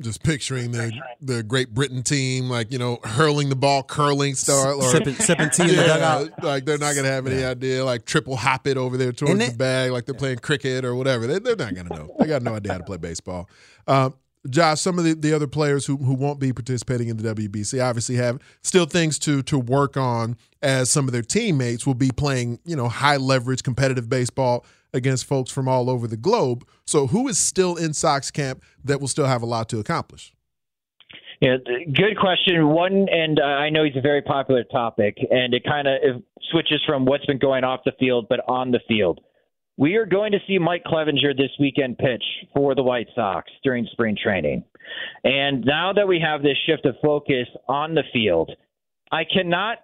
[0.00, 4.72] just picturing the the Great Britain team, like you know, hurling the ball, curling star,
[4.72, 6.42] or sipping, sipping tea in the dugout.
[6.42, 7.50] Like they're not gonna have any yeah.
[7.50, 7.84] idea.
[7.84, 11.26] Like triple hop it over there towards the bag, like they're playing cricket or whatever.
[11.26, 12.14] They, are not gonna know.
[12.18, 13.48] They got no idea how to play baseball.
[13.86, 14.14] Um,
[14.48, 17.84] Josh, some of the, the other players who, who won't be participating in the WBC
[17.84, 22.10] obviously have still things to to work on as some of their teammates will be
[22.16, 24.64] playing, you know, high leverage competitive baseball
[24.98, 26.66] against folks from all over the globe.
[26.86, 30.34] So, who is still in Sox camp that will still have a lot to accomplish?
[31.40, 32.68] Yeah, good question.
[32.68, 36.80] One, and uh, I know he's a very popular topic, and it kind of switches
[36.86, 39.20] from what's been going off the field, but on the field.
[39.76, 43.86] We are going to see Mike Clevinger this weekend pitch for the White Sox during
[43.92, 44.64] spring training.
[45.22, 48.50] And now that we have this shift of focus on the field,
[49.12, 49.78] I cannot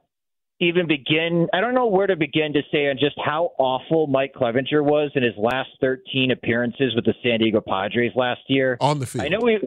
[0.64, 1.48] even begin.
[1.52, 5.10] I don't know where to begin to say on just how awful Mike Clevinger was
[5.14, 8.76] in his last 13 appearances with the San Diego Padres last year.
[8.80, 9.24] On the field.
[9.24, 9.58] I know we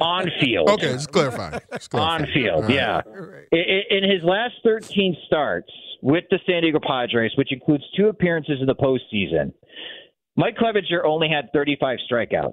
[0.00, 0.70] on field.
[0.70, 1.58] okay, just clarify.
[1.72, 2.14] Just clarify.
[2.14, 2.74] On field, right.
[2.74, 3.02] yeah.
[3.06, 3.44] Right.
[3.52, 5.70] In, in his last 13 starts
[6.02, 9.52] with the San Diego Padres, which includes two appearances in the postseason,
[10.36, 12.52] Mike Clevinger only had 35 strikeouts.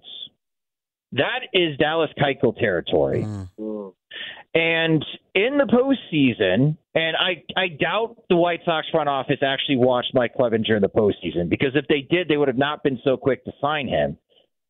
[1.13, 3.23] That is Dallas Keuchel territory.
[3.23, 3.93] Mm.
[4.53, 10.13] And in the postseason, and I, I doubt the White Sox front office actually watched
[10.13, 13.17] Mike Clevinger in the postseason because if they did, they would have not been so
[13.17, 14.17] quick to sign him.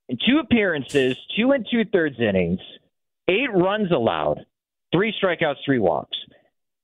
[0.07, 2.59] in two appearances, two and two thirds innings,
[3.27, 4.45] eight runs allowed,
[4.93, 6.17] three strikeouts, three walks.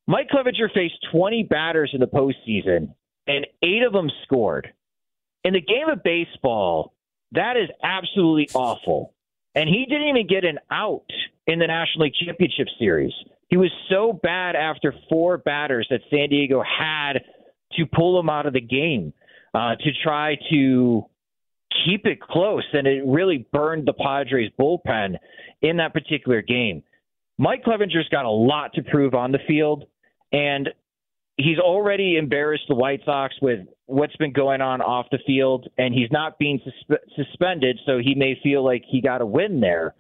[0.06, 2.94] Mike Clevinger faced 20 batters in the postseason,
[3.28, 4.74] and eight of them scored.
[5.44, 6.94] In the game of baseball,
[7.32, 9.14] that is absolutely awful.
[9.56, 11.10] And he didn't even get an out
[11.48, 13.14] in the National League Championship Series.
[13.50, 17.14] He was so bad after four batters that San Diego had
[17.74, 19.14] to pull him out of the game
[19.54, 21.06] uh, to try to
[21.86, 22.64] keep it close.
[22.74, 25.18] And it really burned the Padres bullpen
[25.62, 26.84] in that particular game.
[27.38, 29.86] Mike Clevinger's got a lot to prove on the field.
[30.32, 30.70] And
[31.40, 35.94] he's already embarrassed the White Sox with what's been going on off the field, and
[35.94, 39.96] he's not being suspe- suspended, so he may feel like he got a win there.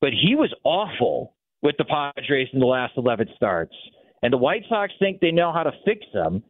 [0.00, 3.74] But he was awful with the Padres in the last 11 starts.
[4.22, 6.42] And the White Sox think they know how to fix him.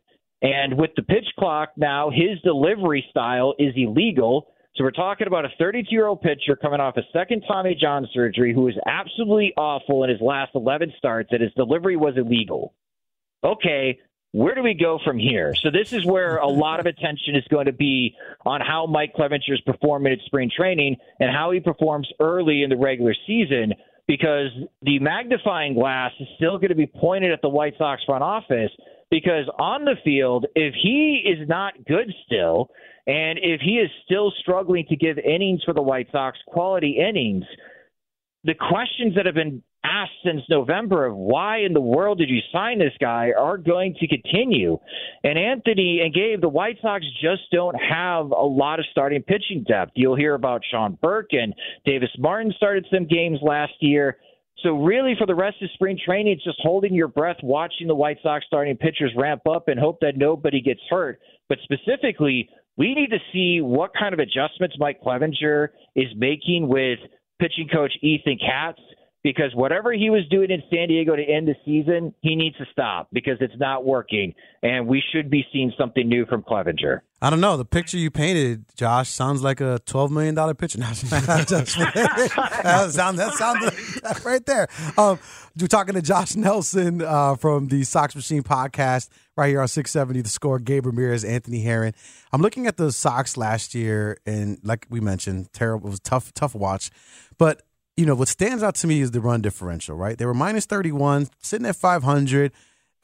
[0.42, 4.52] And with the pitch clock now, his delivery style is illegal.
[4.76, 8.06] So we're talking about a 32 year old pitcher coming off a second Tommy John
[8.12, 12.74] surgery who was absolutely awful in his last 11 starts, and his delivery was illegal.
[13.42, 13.98] Okay,
[14.32, 15.54] where do we go from here?
[15.56, 18.16] So this is where a lot of attention is going to be
[18.46, 22.70] on how Mike Clevinger is performing at spring training and how he performs early in
[22.70, 23.74] the regular season
[24.06, 24.50] because
[24.82, 28.70] the magnifying glass is still going to be pointed at the White Sox front office
[29.10, 32.70] because on the field, if he is not good still,
[33.06, 37.44] and if he is still struggling to give innings for the White Sox, quality innings,
[38.44, 42.40] the questions that have been asked since November of why in the world did you
[42.52, 44.78] sign this guy are going to continue.
[45.24, 49.64] And Anthony and Gabe, the White Sox just don't have a lot of starting pitching
[49.66, 49.92] depth.
[49.94, 54.18] You'll hear about Sean Burke and Davis Martin started some games last year.
[54.62, 57.94] So really, for the rest of spring training, it's just holding your breath, watching the
[57.94, 61.18] White Sox starting pitchers ramp up, and hope that nobody gets hurt.
[61.48, 66.98] But specifically, we need to see what kind of adjustments Mike Clevinger is making with
[67.40, 68.80] pitching coach Ethan Katz
[69.22, 72.64] because whatever he was doing in San Diego to end the season, he needs to
[72.72, 77.00] stop because it's not working, and we should be seeing something new from Clevinger.
[77.22, 77.59] I don't know.
[77.59, 80.78] The picture you painted, Josh, sounds like a twelve million dollar picture.
[80.78, 80.94] that
[82.92, 84.68] sounds that right there.
[84.96, 85.18] Um,
[85.61, 89.90] we're talking to Josh Nelson uh, from the Sox Machine podcast right here on six
[89.90, 90.22] seventy.
[90.22, 91.92] The score: Gabe Ramirez, Anthony Herron.
[92.33, 95.88] I'm looking at the Sox last year, and like we mentioned, terrible.
[95.88, 96.90] It was tough, tough watch,
[97.37, 97.61] but
[98.00, 100.16] you know, what stands out to me is the run differential, right?
[100.16, 102.50] They were minus 31, sitting at 500,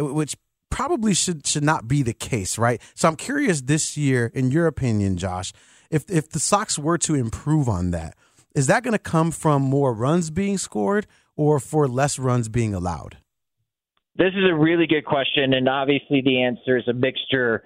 [0.01, 0.35] which
[0.71, 2.81] probably should should not be the case, right?
[2.95, 5.53] So I'm curious this year, in your opinion, Josh,
[5.91, 8.17] if if the Sox were to improve on that,
[8.55, 11.07] is that going to come from more runs being scored
[11.37, 13.19] or for less runs being allowed?
[14.17, 17.65] This is a really good question, and obviously the answer is a mixture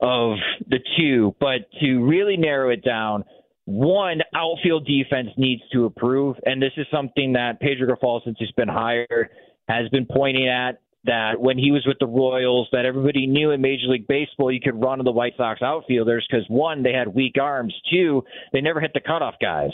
[0.00, 1.36] of the two.
[1.38, 3.24] But to really narrow it down,
[3.66, 8.50] one, outfield defense needs to improve, and this is something that Pedro Grifol, since he's
[8.52, 9.28] been hired,
[9.68, 10.80] has been pointing at.
[11.04, 14.60] That when he was with the Royals, that everybody knew in Major League Baseball you
[14.60, 17.74] could run on the White Sox outfielders because one, they had weak arms.
[17.90, 19.70] Two, they never hit the cutoff guys,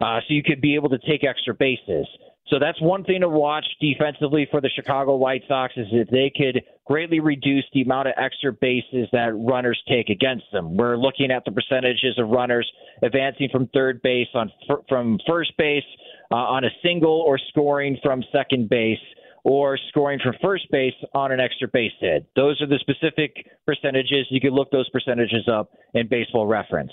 [0.00, 2.06] uh, so you could be able to take extra bases.
[2.50, 6.32] So that's one thing to watch defensively for the Chicago White Sox is that they
[6.36, 10.76] could greatly reduce the amount of extra bases that runners take against them.
[10.76, 12.68] We're looking at the percentages of runners
[13.02, 14.50] advancing from third base on
[14.88, 15.84] from first base
[16.32, 18.98] uh, on a single or scoring from second base
[19.44, 22.28] or scoring from first base on an extra base hit.
[22.34, 24.26] Those are the specific percentages.
[24.28, 26.92] You can look those percentages up in baseball reference.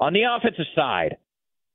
[0.00, 1.16] On the offensive side,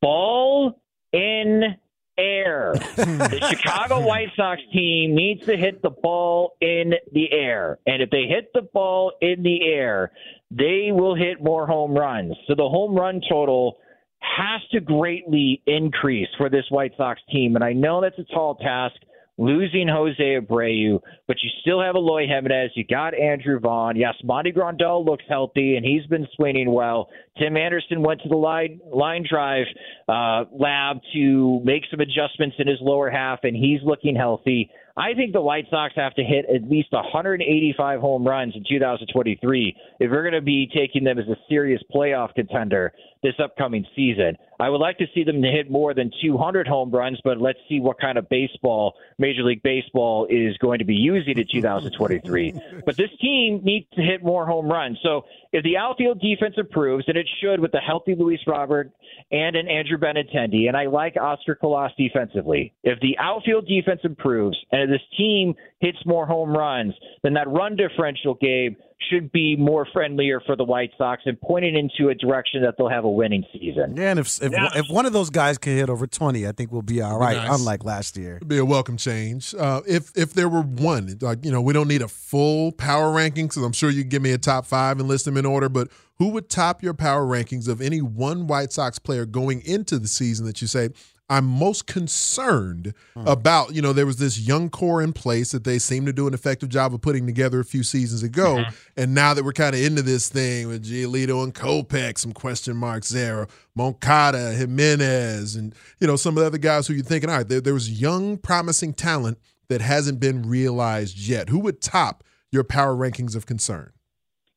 [0.02, 0.80] ball
[1.12, 1.76] in
[2.18, 2.74] air.
[2.96, 7.80] the Chicago White Sox team needs to hit the ball in the air.
[7.86, 10.12] And if they hit the ball in the air,
[10.52, 12.36] they will hit more home runs.
[12.48, 13.78] So the home run total
[14.20, 17.56] has to greatly increase for this White Sox team.
[17.56, 18.96] And I know that's a tall task
[19.38, 22.72] losing Jose Abreu, but you still have Eloy Jimenez.
[22.76, 23.96] You got Andrew Vaughn.
[23.96, 27.10] Yes, Monty Grandal looks healthy and he's been swinging well.
[27.40, 29.66] Tim Anderson went to the line line drive
[30.08, 34.70] uh, lab to make some adjustments in his lower half, and he's looking healthy.
[34.96, 39.76] I think the White Sox have to hit at least 185 home runs in 2023
[40.00, 42.94] if we're going to be taking them as a serious playoff contender
[43.24, 44.38] this upcoming season.
[44.64, 47.60] I would like to see them to hit more than 200 home runs, but let's
[47.68, 52.54] see what kind of baseball Major League Baseball is going to be using in 2023.
[52.86, 54.98] but this team needs to hit more home runs.
[55.04, 58.90] So if the outfield defense improves, and it should with a healthy Luis Robert
[59.34, 62.74] and an Andrew Benintendi, and I like Oscar Colas defensively.
[62.84, 66.94] If the outfield defense improves and this team hits more home runs,
[67.24, 68.78] then that run differential, Gabe,
[69.12, 72.88] should be more friendlier for the White Sox and pointed into a direction that they'll
[72.88, 73.98] have a winning season.
[73.98, 76.72] Yeah, and if if, if one of those guys can hit over twenty, I think
[76.72, 77.36] we'll be all right.
[77.36, 77.60] Nice.
[77.60, 78.38] Unlike last year.
[78.38, 79.54] It'd be a welcome change.
[79.54, 83.12] Uh, if if there were one, like you know, we don't need a full power
[83.12, 85.46] ranking because I'm sure you can give me a top five and list them in
[85.46, 85.68] order.
[85.68, 90.00] But who would top your power rankings of any one White Sox player going into
[90.00, 90.90] the season that you say
[91.30, 93.28] I'm most concerned Hmm.
[93.28, 93.74] about?
[93.74, 96.34] You know, there was this young core in place that they seemed to do an
[96.34, 98.76] effective job of putting together a few seasons ago, Mm-hmm.
[98.98, 102.76] and now that we're kind of into this thing with Giolito and Kopech, some question
[102.76, 107.30] marks there, Moncada, Jimenez, and you know some of the other guys who you're thinking,
[107.30, 109.38] all right, there, there was young, promising talent
[109.70, 111.50] that hasn't been realized yet.
[111.50, 113.92] Who would top your power rankings of concern?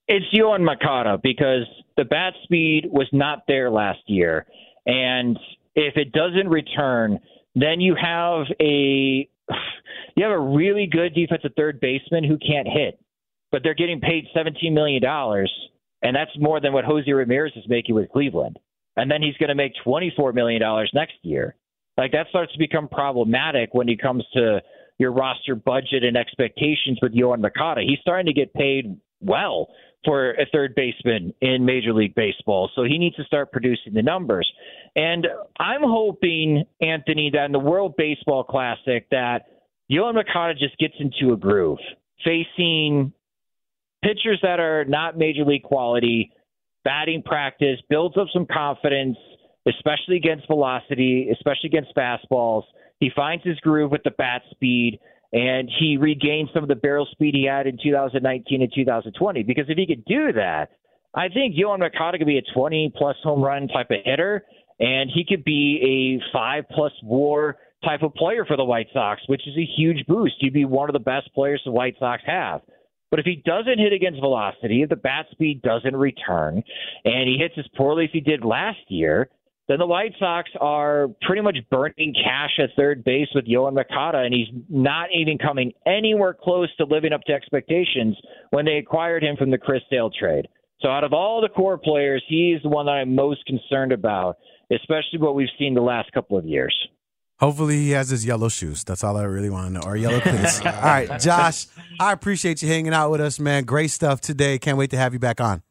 [0.08, 1.62] It's Yoan Moncada because
[1.96, 4.46] the bat speed was not there last year.
[4.84, 5.36] And
[5.76, 7.20] if it doesn't return,
[7.54, 9.28] then you have a
[10.16, 12.98] you have a really good defensive third baseman who can't hit.
[13.52, 15.52] But they're getting paid seventeen million dollars,
[16.02, 18.58] and that's more than what Jose Ramirez is making with Cleveland.
[18.96, 21.54] And then he's going to make twenty four million dollars next year.
[21.96, 24.60] Like that starts to become problematic when it comes to
[24.98, 27.82] your roster budget and expectations with Yoan Moncada.
[27.86, 29.68] He's starting to get paid well
[30.06, 32.70] for a third baseman in Major League Baseball.
[32.74, 34.50] So he needs to start producing the numbers.
[34.94, 35.26] And
[35.58, 39.46] I'm hoping, Anthony, that in the World Baseball Classic that
[39.90, 41.78] Yoan Moncada just gets into a groove,
[42.24, 43.12] facing
[44.02, 46.32] pitchers that are not major league quality,
[46.84, 49.18] batting practice, builds up some confidence,
[49.66, 52.62] especially against velocity, especially against fastballs.
[53.00, 55.00] He finds his groove with the bat speed
[55.32, 59.42] and he regained some of the barrel speed he had in 2019 and 2020.
[59.42, 60.70] Because if he could do that,
[61.14, 64.44] I think Yoan Moncada could be a 20 plus home run type of hitter,
[64.78, 69.22] and he could be a five plus war type of player for the White Sox,
[69.26, 70.34] which is a huge boost.
[70.40, 72.60] He'd be one of the best players the White Sox have.
[73.10, 76.62] But if he doesn't hit against velocity, if the bat speed doesn't return,
[77.04, 79.30] and he hits as poorly as he did last year,
[79.68, 84.18] then the White Sox are pretty much burning cash at third base with Yoan Moncada,
[84.18, 88.16] and he's not even coming anywhere close to living up to expectations
[88.50, 90.46] when they acquired him from the Chris Sale trade.
[90.80, 94.36] So out of all the core players, he's the one that I'm most concerned about,
[94.70, 96.74] especially what we've seen the last couple of years.
[97.38, 98.84] Hopefully he has his yellow shoes.
[98.84, 99.80] That's all I really want to know.
[99.84, 100.60] Or yellow cleats.
[100.64, 101.66] all right, Josh,
[102.00, 103.64] I appreciate you hanging out with us, man.
[103.64, 104.58] Great stuff today.
[104.58, 105.62] Can't wait to have you back on.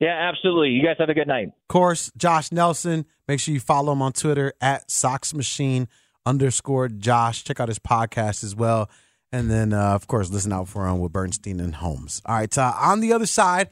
[0.00, 0.70] Yeah, absolutely.
[0.70, 1.48] You guys have a good night.
[1.48, 3.04] Of course, Josh Nelson.
[3.26, 5.88] Make sure you follow him on Twitter at Sox Machine
[6.24, 7.42] underscore Josh.
[7.44, 8.88] Check out his podcast as well.
[9.32, 12.22] And then, uh, of course, listen out for him with Bernstein and Holmes.
[12.24, 12.56] All right.
[12.56, 13.68] Uh, on the other side,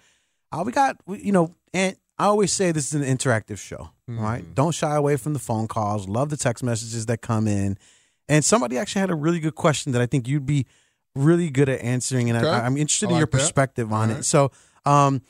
[0.53, 3.91] uh, we got, you know, and I always say this is an interactive show.
[4.09, 4.45] right?
[4.55, 6.09] Don't shy away from the phone calls.
[6.09, 7.79] Love the text messages that come in.
[8.29, 10.67] And somebody actually had a really good question that I think you'd be
[11.15, 12.29] really good at answering.
[12.31, 12.49] And Okay.
[12.49, 13.33] I, I'm interested I in like your that.
[13.33, 14.15] perspective on All it.
[14.17, 14.25] right.
[14.25, 14.51] So,
[14.85, 15.23] um,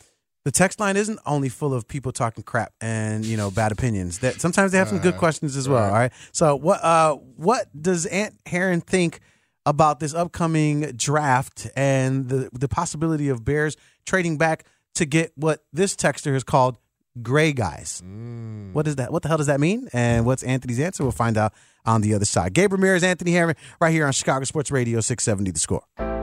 [0.46, 4.20] the text line isn't only full of people talking crap and you know bad opinions.
[4.20, 5.82] That sometimes they have some good questions as well.
[5.82, 6.12] All right.
[6.30, 9.18] So what uh what does Ant Herron think
[9.66, 15.64] about this upcoming draft and the the possibility of Bears trading back to get what
[15.72, 16.78] this texter has called
[17.20, 18.00] gray guys?
[18.06, 18.72] Mm.
[18.72, 19.12] What is that?
[19.12, 19.88] What the hell does that mean?
[19.92, 21.02] And what's Anthony's answer?
[21.02, 21.54] We'll find out
[21.84, 22.54] on the other side.
[22.54, 26.15] Gabe Ramirez, Anthony Herron, right here on Chicago Sports Radio 670 The Score.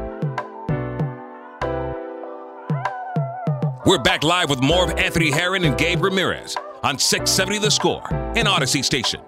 [3.86, 8.02] We're back live with more of Anthony Herron and Gabe Ramirez on 670 The Score
[8.38, 9.22] and Audacy Station.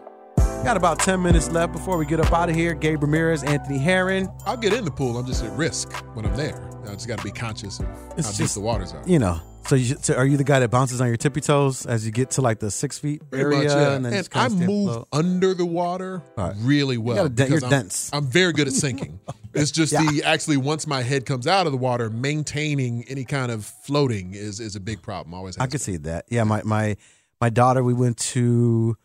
[0.63, 2.73] Got about 10 minutes left before we get up out of here.
[2.73, 4.29] Gabe Ramirez, Anthony Herron.
[4.45, 5.17] I'll get in the pool.
[5.17, 6.59] I'm just at risk when I'm there.
[6.87, 7.85] I just got to be conscious of
[8.17, 9.01] It's how deep just- the waters are.
[9.05, 9.39] you know.
[9.67, 12.12] So, you, so are you the guy that bounces on your tippy toes as you
[12.12, 13.58] get to like the six feet area?
[13.58, 13.91] much, yeah.
[13.93, 15.08] And then And I move afloat?
[15.12, 16.54] under the water right.
[16.60, 17.28] really well.
[17.36, 18.12] you're I'm, dense.
[18.13, 19.19] I'm very good at sinking.
[19.56, 23.51] it's just the actually once my head comes out of the water, maintaining any kind
[23.51, 25.34] of floating is is a big problem.
[25.34, 25.58] Always.
[25.58, 25.80] I could been.
[25.80, 26.25] see that.
[26.30, 26.95] Yeah, my my
[27.41, 27.84] my daughter.
[27.84, 28.97] We went to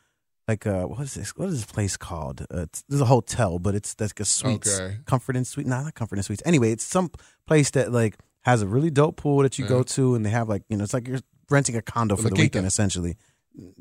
[0.47, 1.31] like a what is this?
[1.37, 2.43] What is this place called?
[2.53, 4.99] Uh, it's, there's a hotel, but it's that's like a suites, Okay.
[5.07, 5.67] comfort and suite.
[5.67, 6.43] Nah, not comfort and suites.
[6.45, 7.11] Anyway, it's some
[7.47, 10.49] place that like has a really dope pool that you go to, and they have
[10.49, 12.43] like you know, it's like you're renting a condo for La the Quinta.
[12.45, 13.17] weekend essentially.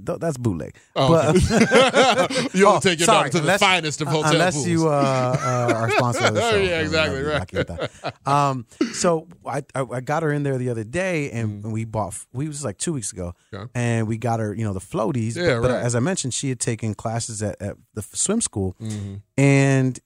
[0.03, 0.75] Th- That's bootleg.
[0.95, 2.49] Oh, But- okay.
[2.57, 4.67] you Oh, don't take your sorry, daughter to unless- the finest of hotel unless pools.
[4.67, 6.57] you uh, uh, are sponsor of the Oh, show.
[6.57, 8.27] yeah, exactly, right.
[8.27, 11.71] Um, so I, I I got her in there the other day, and, Mm.
[11.71, 12.15] we bought.
[12.33, 13.69] We was like two weeks ago, Okay.
[13.75, 15.35] and we got her, you know, the floaties.
[15.37, 15.83] Yeah, but, but right.
[15.85, 19.21] as I mentioned, she had taken classes at, at the swim school, Mhm.
[19.37, 19.99] and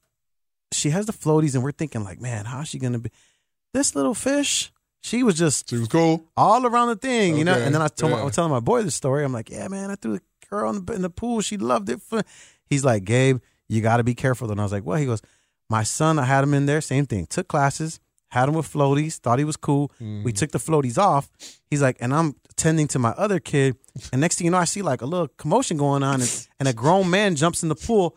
[0.73, 3.11] she has the floaties, and we're thinking like, man, how's she gonna be?
[3.73, 4.71] This little fish,
[5.01, 6.25] she was just She was cool.
[6.37, 7.53] all around the thing, you know.
[7.55, 9.23] And then I told my, I was telling my boy the story.
[9.25, 11.41] I'm like, yeah, man, I threw the girl in the, in the pool.
[11.41, 11.99] She loved it.
[12.69, 14.49] He's like, Gabe, you got to be careful.
[14.51, 15.21] And I was like, well, he goes,
[15.69, 17.25] My son, I had him in there, same thing.
[17.25, 17.99] Took classes,
[18.29, 19.89] had him with floaties, thought he was cool.
[19.95, 20.23] Mm-hmm.
[20.23, 21.29] We took the floaties off.
[21.69, 23.75] He's like, and I'm tending to my other kid.
[24.11, 26.67] And next thing you know, I see like a little commotion going on, and, and
[26.69, 28.15] a grown man jumps in the pool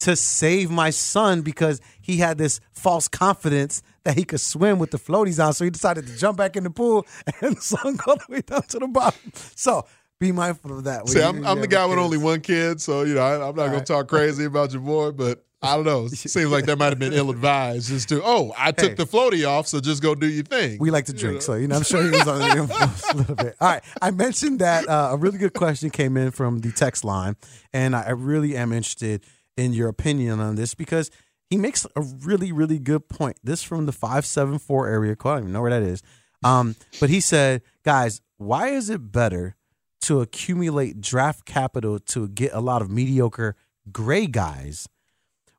[0.00, 4.90] to save my son because he had this false confidence that he could swim with
[4.90, 5.52] the floaties on.
[5.52, 7.06] So he decided to jump back in the pool
[7.42, 9.20] and sunk all the way down to the bottom.
[9.34, 9.86] So
[10.18, 11.06] be mindful of that.
[11.08, 12.04] See, you- I'm, you I'm the guy with kids.
[12.04, 13.78] only one kid, so you know I, I'm not going right.
[13.86, 16.06] to talk crazy about your boy, but I don't know.
[16.06, 17.88] It seems like that might have been ill advised.
[17.88, 18.94] Just to oh, I took Hey.
[18.94, 20.78] the floaty off, so just go do your thing.
[20.80, 23.16] We like to drink, so you know, I'm sure he was on the influence a
[23.18, 23.56] little bit.
[23.60, 27.04] All right, I mentioned that uh, a really good question came in from the text
[27.04, 27.36] line,
[27.74, 29.22] and I I really am interested
[29.58, 31.10] in your opinion on this because
[31.50, 33.38] he makes a really, really good point.
[33.42, 35.30] This from the five seven four area code.
[35.30, 36.02] I don't even know where that is.
[36.44, 39.56] Um, but he said, guys, why is it better
[40.02, 43.56] to accumulate draft capital to get a lot of mediocre
[43.90, 44.88] gray guys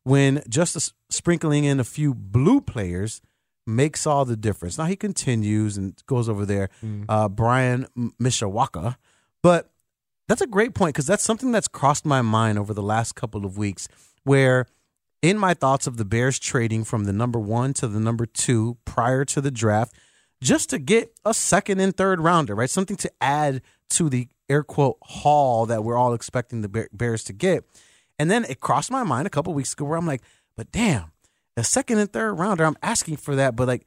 [0.04, 3.22] when just sprinkling in a few blue players
[3.68, 4.78] makes all the difference.
[4.78, 6.70] Now he continues and goes over there,
[7.08, 7.86] uh, Brian
[8.20, 8.96] Mishawaka,
[9.44, 9.72] but
[10.28, 13.46] that's a great point because that's something that's crossed my mind over the last couple
[13.46, 13.88] of weeks.
[14.24, 14.66] Where
[15.22, 18.78] in my thoughts of the Bears trading from the number one to the number two
[18.86, 19.94] prior to the draft,
[20.42, 22.70] just to get a second and third rounder, right?
[22.70, 23.62] Something to add
[23.92, 27.66] to the air quote haul that we're all expecting the Bears to get.
[28.18, 30.22] And then it crossed my mind a couple weeks ago where I'm like,
[30.56, 31.12] but damn,
[31.56, 33.86] the second and third rounder, I'm asking for that, but like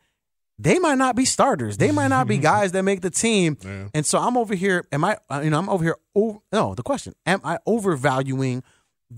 [0.58, 1.78] they might not be starters.
[1.78, 3.56] They might not be guys that make the team.
[3.94, 4.84] And so I'm over here.
[4.92, 5.16] Am I?
[5.30, 5.96] uh, You know, I'm over here.
[6.14, 8.62] Over, no, the question: Am I overvaluing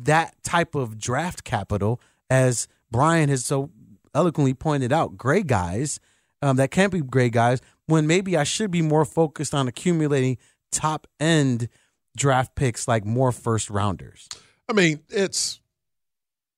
[0.02, 3.70] that type of draft capital, as Brian has so
[4.14, 5.16] eloquently pointed out?
[5.16, 6.00] Gray guys
[6.44, 7.60] um, that can't be gray guys.
[7.86, 10.36] When maybe I should be more focused on accumulating
[10.70, 11.68] top end
[12.16, 14.28] draft picks, like more first rounders.
[14.68, 15.60] I mean, it's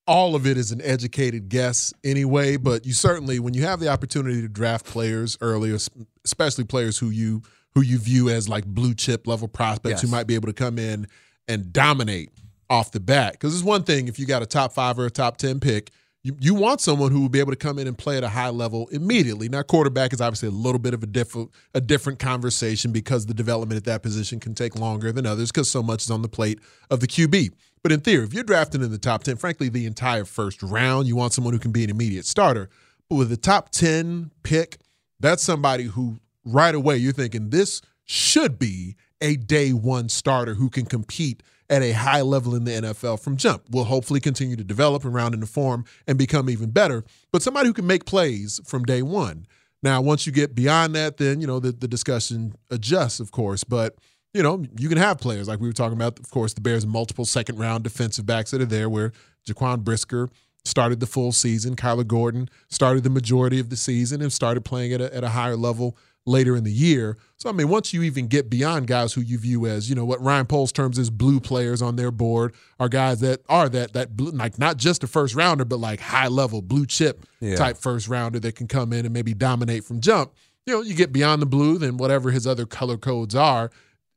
[0.06, 3.88] all of it is an educated guess anyway, but you certainly when you have the
[3.88, 5.78] opportunity to draft players earlier,
[6.24, 7.42] especially players who you
[7.74, 10.78] who you view as like blue chip level prospects who might be able to come
[10.78, 11.06] in
[11.46, 12.30] and dominate
[12.68, 13.32] off the bat.
[13.32, 15.90] Because it's one thing if you got a top five or a top ten pick,
[16.26, 18.28] you, you want someone who will be able to come in and play at a
[18.28, 19.48] high level immediately.
[19.48, 23.34] Now, quarterback is obviously a little bit of a different a different conversation because the
[23.34, 26.28] development at that position can take longer than others because so much is on the
[26.28, 26.58] plate
[26.90, 27.50] of the QB.
[27.82, 31.06] But in theory, if you're drafting in the top 10, frankly, the entire first round,
[31.06, 32.68] you want someone who can be an immediate starter.
[33.08, 34.78] But with the top 10 pick,
[35.20, 40.68] that's somebody who right away you're thinking this should be a day one starter who
[40.68, 43.62] can compete at a high level in the NFL from jump.
[43.70, 47.04] Will hopefully continue to develop and round into form and become even better.
[47.32, 49.46] But somebody who can make plays from day one.
[49.82, 53.64] Now, once you get beyond that, then you know the, the discussion adjusts, of course.
[53.64, 53.96] But
[54.34, 56.18] you know, you can have players like we were talking about.
[56.18, 59.12] Of course, the Bears multiple second round defensive backs that are there, where
[59.48, 60.28] Jaquan Brisker
[60.64, 61.76] started the full season.
[61.76, 65.28] Kyler Gordon started the majority of the season and started playing at a, at a
[65.28, 65.96] higher level
[66.26, 67.16] later in the year.
[67.36, 70.04] So, I mean, once you even get beyond guys who you view as, you know,
[70.04, 73.92] what Ryan Poles terms as blue players on their board are guys that are that,
[73.92, 77.54] that blue, like not just a first rounder, but like high level blue chip Yeah.
[77.56, 80.32] type first rounder that can come in and maybe dominate from jump.
[80.66, 83.70] You know, you get beyond the blue, then whatever his other color codes are,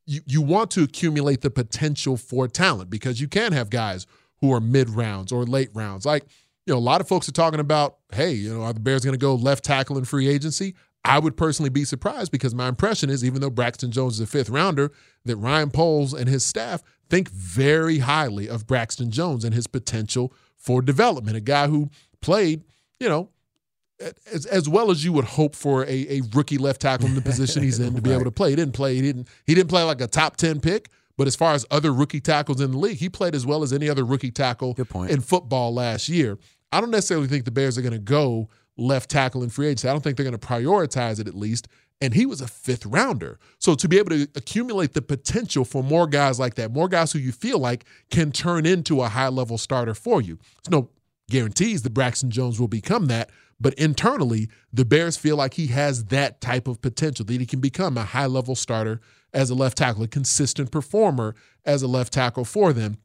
[0.06, 4.06] you, you want to accumulate the potential for talent because you can have guys
[4.40, 6.04] who are mid rounds or late rounds.
[6.04, 6.24] Like,
[6.66, 9.04] you know, a lot of folks are talking about, hey, you know, are the Bears
[9.04, 10.74] going to go left tackle in free agency?
[11.04, 14.26] I would personally be surprised because my impression is, even though Braxton Jones is a
[14.26, 14.92] fifth rounder,
[15.24, 20.32] that Ryan Poles and his staff think very highly of Braxton Jones and his potential
[20.56, 21.36] for development.
[21.36, 21.90] A guy who
[22.20, 22.64] played,
[22.98, 23.30] you know,
[24.30, 27.22] as, as well as you would hope for a, a rookie left tackle in the
[27.22, 28.50] position he's in to be able to play.
[28.50, 28.94] He didn't play.
[28.94, 29.28] He didn't.
[29.46, 30.88] He didn't play like a top ten pick.
[31.16, 33.74] But as far as other rookie tackles in the league, he played as well as
[33.74, 34.74] any other rookie tackle
[35.10, 36.38] in football last year.
[36.72, 38.48] I don't necessarily think the Bears are going to go
[38.80, 39.88] left tackle in free agency.
[39.88, 41.68] I don't think they're going to prioritize it at least.
[42.00, 43.38] And he was a fifth rounder.
[43.58, 47.12] So to be able to accumulate the potential for more guys like that, more guys
[47.12, 50.38] who you feel like can turn into a high level starter for you.
[50.64, 50.88] There's no
[51.28, 53.30] guarantees that Braxton Jones will become that.
[53.60, 57.60] But internally, the Bears feel like he has that type of potential, that he can
[57.60, 59.02] become a high level starter
[59.34, 61.34] as a left tackle, a consistent performer
[61.66, 62.96] as a left tackle for them.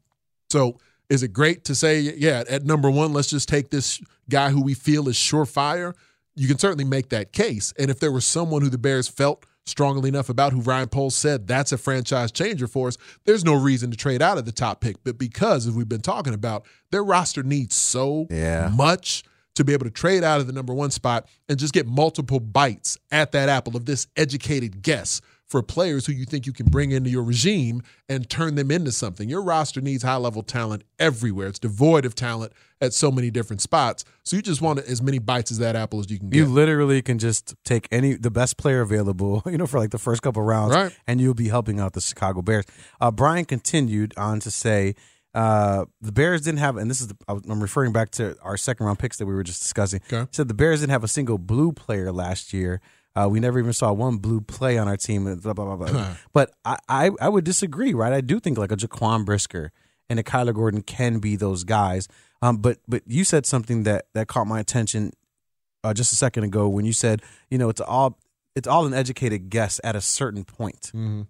[0.48, 4.50] So is it great to say, yeah, at number one, let's just take this guy
[4.50, 5.94] who we feel is surefire?
[6.34, 7.72] You can certainly make that case.
[7.78, 11.16] And if there was someone who the Bears felt strongly enough about who Ryan Poles
[11.16, 14.52] said that's a franchise changer for us, there's no reason to trade out of the
[14.52, 14.96] top pick.
[15.02, 18.70] But because, as we've been talking about, their roster needs so Yeah.
[18.74, 21.86] much to be able to trade out of the number one spot and just get
[21.86, 26.52] multiple bites at that apple of this educated guess for players who you think you
[26.52, 29.28] can bring into your regime and turn them into something.
[29.28, 31.46] Your roster needs high level talent everywhere.
[31.48, 34.04] It's devoid of talent at so many different spots.
[34.24, 36.36] So you just want as many bites as that apple as you can get.
[36.38, 39.98] You literally can just take any the best player available, you know, for like the
[39.98, 40.92] first couple rounds, Right.
[41.06, 42.64] and you'll be helping out the Chicago Bears.
[43.00, 44.94] Uh, Brian continued on to say
[45.32, 48.86] uh, the Bears didn't have, and this is the, I'm referring back to our second
[48.86, 50.00] round picks that we were just discussing.
[50.12, 50.26] Okay.
[50.32, 52.80] Said the Bears didn't have a single blue player last year.
[53.16, 55.24] Uh, we never even saw one blue play on our team.
[55.24, 56.14] Blah, blah, blah, blah.
[56.34, 58.12] but I, I, I would disagree, right?
[58.12, 59.72] I do think like a Jaquan Brisker
[60.10, 62.08] and a Kyler Gordon can be those guys.
[62.42, 65.12] Um, but but you said something that that caught my attention
[65.82, 68.18] uh, just a second ago when you said, you know, it's all
[68.54, 70.90] it's all an educated guess at a certain point.
[70.92, 71.22] hmm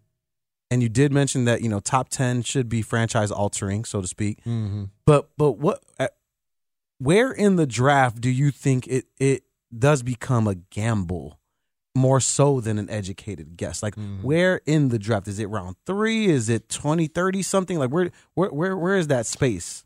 [0.70, 4.08] And you did mention that you know top ten should be franchise altering, so to
[4.08, 4.42] speak.
[4.42, 6.08] hmm But but what uh,
[6.98, 9.44] where in the draft do you think it it
[9.76, 11.38] does become a gamble
[11.96, 13.82] more so than an educated guess?
[13.82, 16.26] Like where in the draft is it round 3?
[16.26, 17.78] Is it 20, 30 something?
[17.78, 19.84] Like where where where where is that space?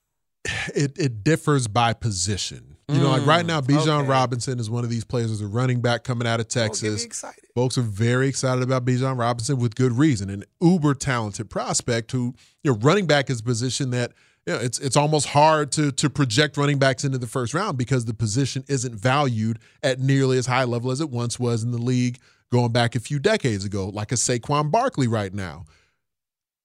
[0.75, 2.77] it, it differs by position.
[2.89, 4.09] You know, like right now, Bijan Mm, okay.
[4.09, 7.05] Robinson is one of these players as a running back coming out of Texas.
[7.05, 7.45] excited.
[7.55, 10.29] Folks are very excited about Bijan Robinson with good reason.
[10.29, 12.35] An uber talented prospect who,
[12.65, 14.13] you know, running back is a position that
[14.47, 17.77] you know, it's it's almost hard to to project running backs into the first round
[17.77, 21.73] because the position isn't valued at nearly as high level as it once was in
[21.73, 22.19] the league
[22.51, 25.65] going back a few decades ago, like a Saquon Barkley right now.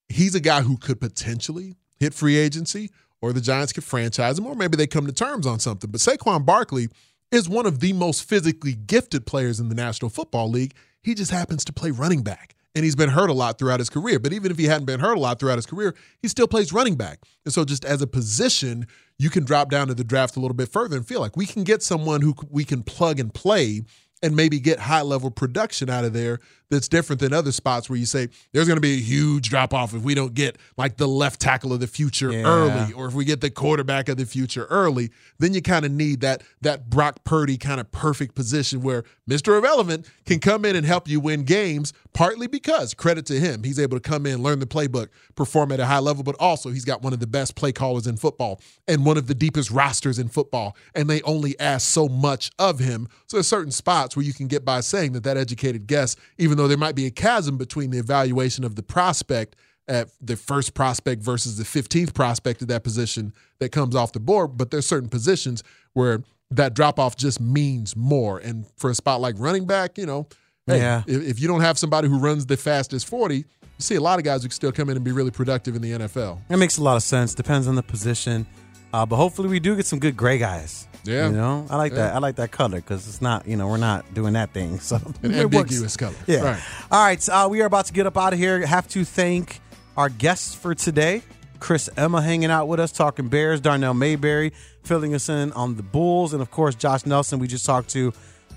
[0.09, 4.47] He's a guy who could potentially hit free agency, or the Giants could franchise him,
[4.47, 5.91] or maybe they come to terms on something.
[5.91, 6.87] But Saquon Barkley
[7.31, 10.73] is one of the most physically gifted players in the National Football League.
[11.01, 12.55] He just happens to play running back.
[12.75, 14.19] And he's been hurt a lot throughout his career.
[14.19, 16.73] But even if he hadn't been hurt a lot throughout his career, he still plays
[16.73, 17.19] running back.
[17.45, 18.85] And so, just as a position,
[19.17, 21.45] you can drop down to the draft a little bit further and feel like we
[21.45, 23.83] can get someone who we can plug and play
[24.23, 26.39] and maybe get high level production out of there
[26.71, 29.73] that's different than other spots where you say there's going to be a huge drop
[29.73, 32.43] off if we don't get like the left tackle of the future Yeah.
[32.47, 35.91] early or if we get the quarterback of the future early then you kind of
[35.91, 39.57] need that that Brock Purdy kind of perfect position where Mr.
[39.59, 43.77] Irrelevant can come in and help you win games partly because credit to him he's
[43.77, 46.85] able to come in learn the playbook perform at a high level but also he's
[46.85, 50.17] got one of the best play callers in football and one of the deepest rosters
[50.17, 54.25] in football and they only ask so much of him so there's certain spots where
[54.25, 57.11] you can get by saying that that educated guess even though there might be a
[57.11, 59.55] chasm between the evaluation of the prospect
[59.87, 64.19] at the first prospect versus the 15th prospect at that position that comes off the
[64.19, 64.57] board.
[64.57, 65.63] But there's certain positions
[65.93, 68.39] where that drop off just means more.
[68.39, 70.27] And for a spot like running back, you know,
[70.67, 71.03] hey, Yeah.
[71.07, 73.43] if, if you don't have somebody who runs the fastest 40, you
[73.79, 75.81] see a lot of guys who can still come in and be really productive in
[75.81, 76.39] the NFL.
[76.47, 77.33] That makes a lot of sense.
[77.35, 78.45] Depends on the position,
[78.93, 80.87] uh, but hopefully we do get some good gray guys.
[81.03, 81.27] Yeah.
[81.27, 81.97] you know, I like Yeah.
[81.99, 82.15] that.
[82.15, 84.79] I like that color because it's not, you know, we're not doing that thing.
[84.81, 85.55] So An it works.
[85.55, 86.15] ambiguous color.
[86.25, 86.39] Yeah.
[86.41, 86.63] Right.
[86.91, 87.29] All right.
[87.29, 88.65] Uh, we are about to get up out of here.
[88.65, 89.59] Have to thank
[89.97, 91.21] our guests for today.
[91.59, 93.61] Chris Emma hanging out with us, talking Bears.
[93.61, 94.51] Darnell Mayberry
[94.83, 96.33] filling us in on the Bulls.
[96.33, 98.11] And of course, Josh Nelson, we just talked to,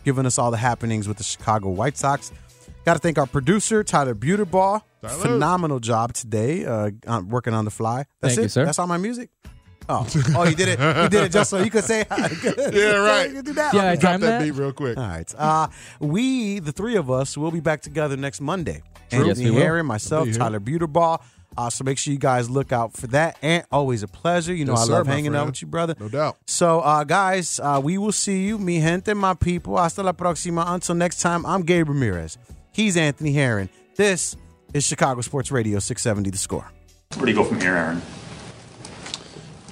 [0.08, 2.32] giving us all the happenings with the Chicago White Sox.
[2.86, 4.80] Got to thank our producer, Tyler Buterbaugh.
[5.02, 5.14] Tyler.
[5.20, 8.06] Phenomenal job today, uh, on- working on the fly.
[8.22, 8.42] That's Thank it?
[8.44, 8.64] you, sir.
[8.64, 9.28] That's all my music?
[9.86, 10.78] Oh, oh, you did it.
[10.80, 12.30] You did it just so you could say hi.
[12.72, 13.30] Yeah, right.
[13.30, 13.74] You do that.
[13.74, 14.42] Yeah, I Drop that that.
[14.42, 14.96] beat real quick.
[14.96, 15.34] All right.
[15.36, 15.68] Uh,
[16.00, 18.82] we, the three of us, will be back together next Monday.
[19.10, 19.28] True.
[19.28, 20.38] Anthony Yes, we myself, We'll be here.
[20.40, 21.20] Tyler Buterbaugh.
[21.58, 23.36] Uh, so make sure you guys look out for that.
[23.42, 24.54] And always a pleasure.
[24.54, 25.96] You know, Yes, I sir, love my hanging out with you, brother.
[25.98, 26.36] No doubt.
[26.46, 29.76] So, uh, guys, uh, we will see you, mi gente, my people.
[29.76, 30.64] Hasta la próxima.
[30.68, 32.38] Until next time, I'm Gabe Ramirez.
[32.72, 33.68] He's Anthony Herron.
[33.96, 34.36] This
[34.72, 36.70] is Chicago Sports Radio 670 The Score.
[37.16, 38.02] Where do you go from here, Aaron?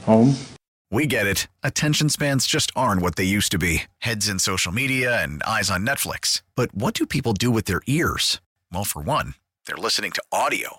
[0.06, 0.34] Home?
[0.90, 1.46] We get it.
[1.62, 5.70] Attention spans just aren't what they used to be heads in social media and eyes
[5.70, 6.42] on Netflix.
[6.56, 8.40] But what do people do with their ears?
[8.72, 9.34] Well, for one,
[9.66, 10.78] they're listening to audio.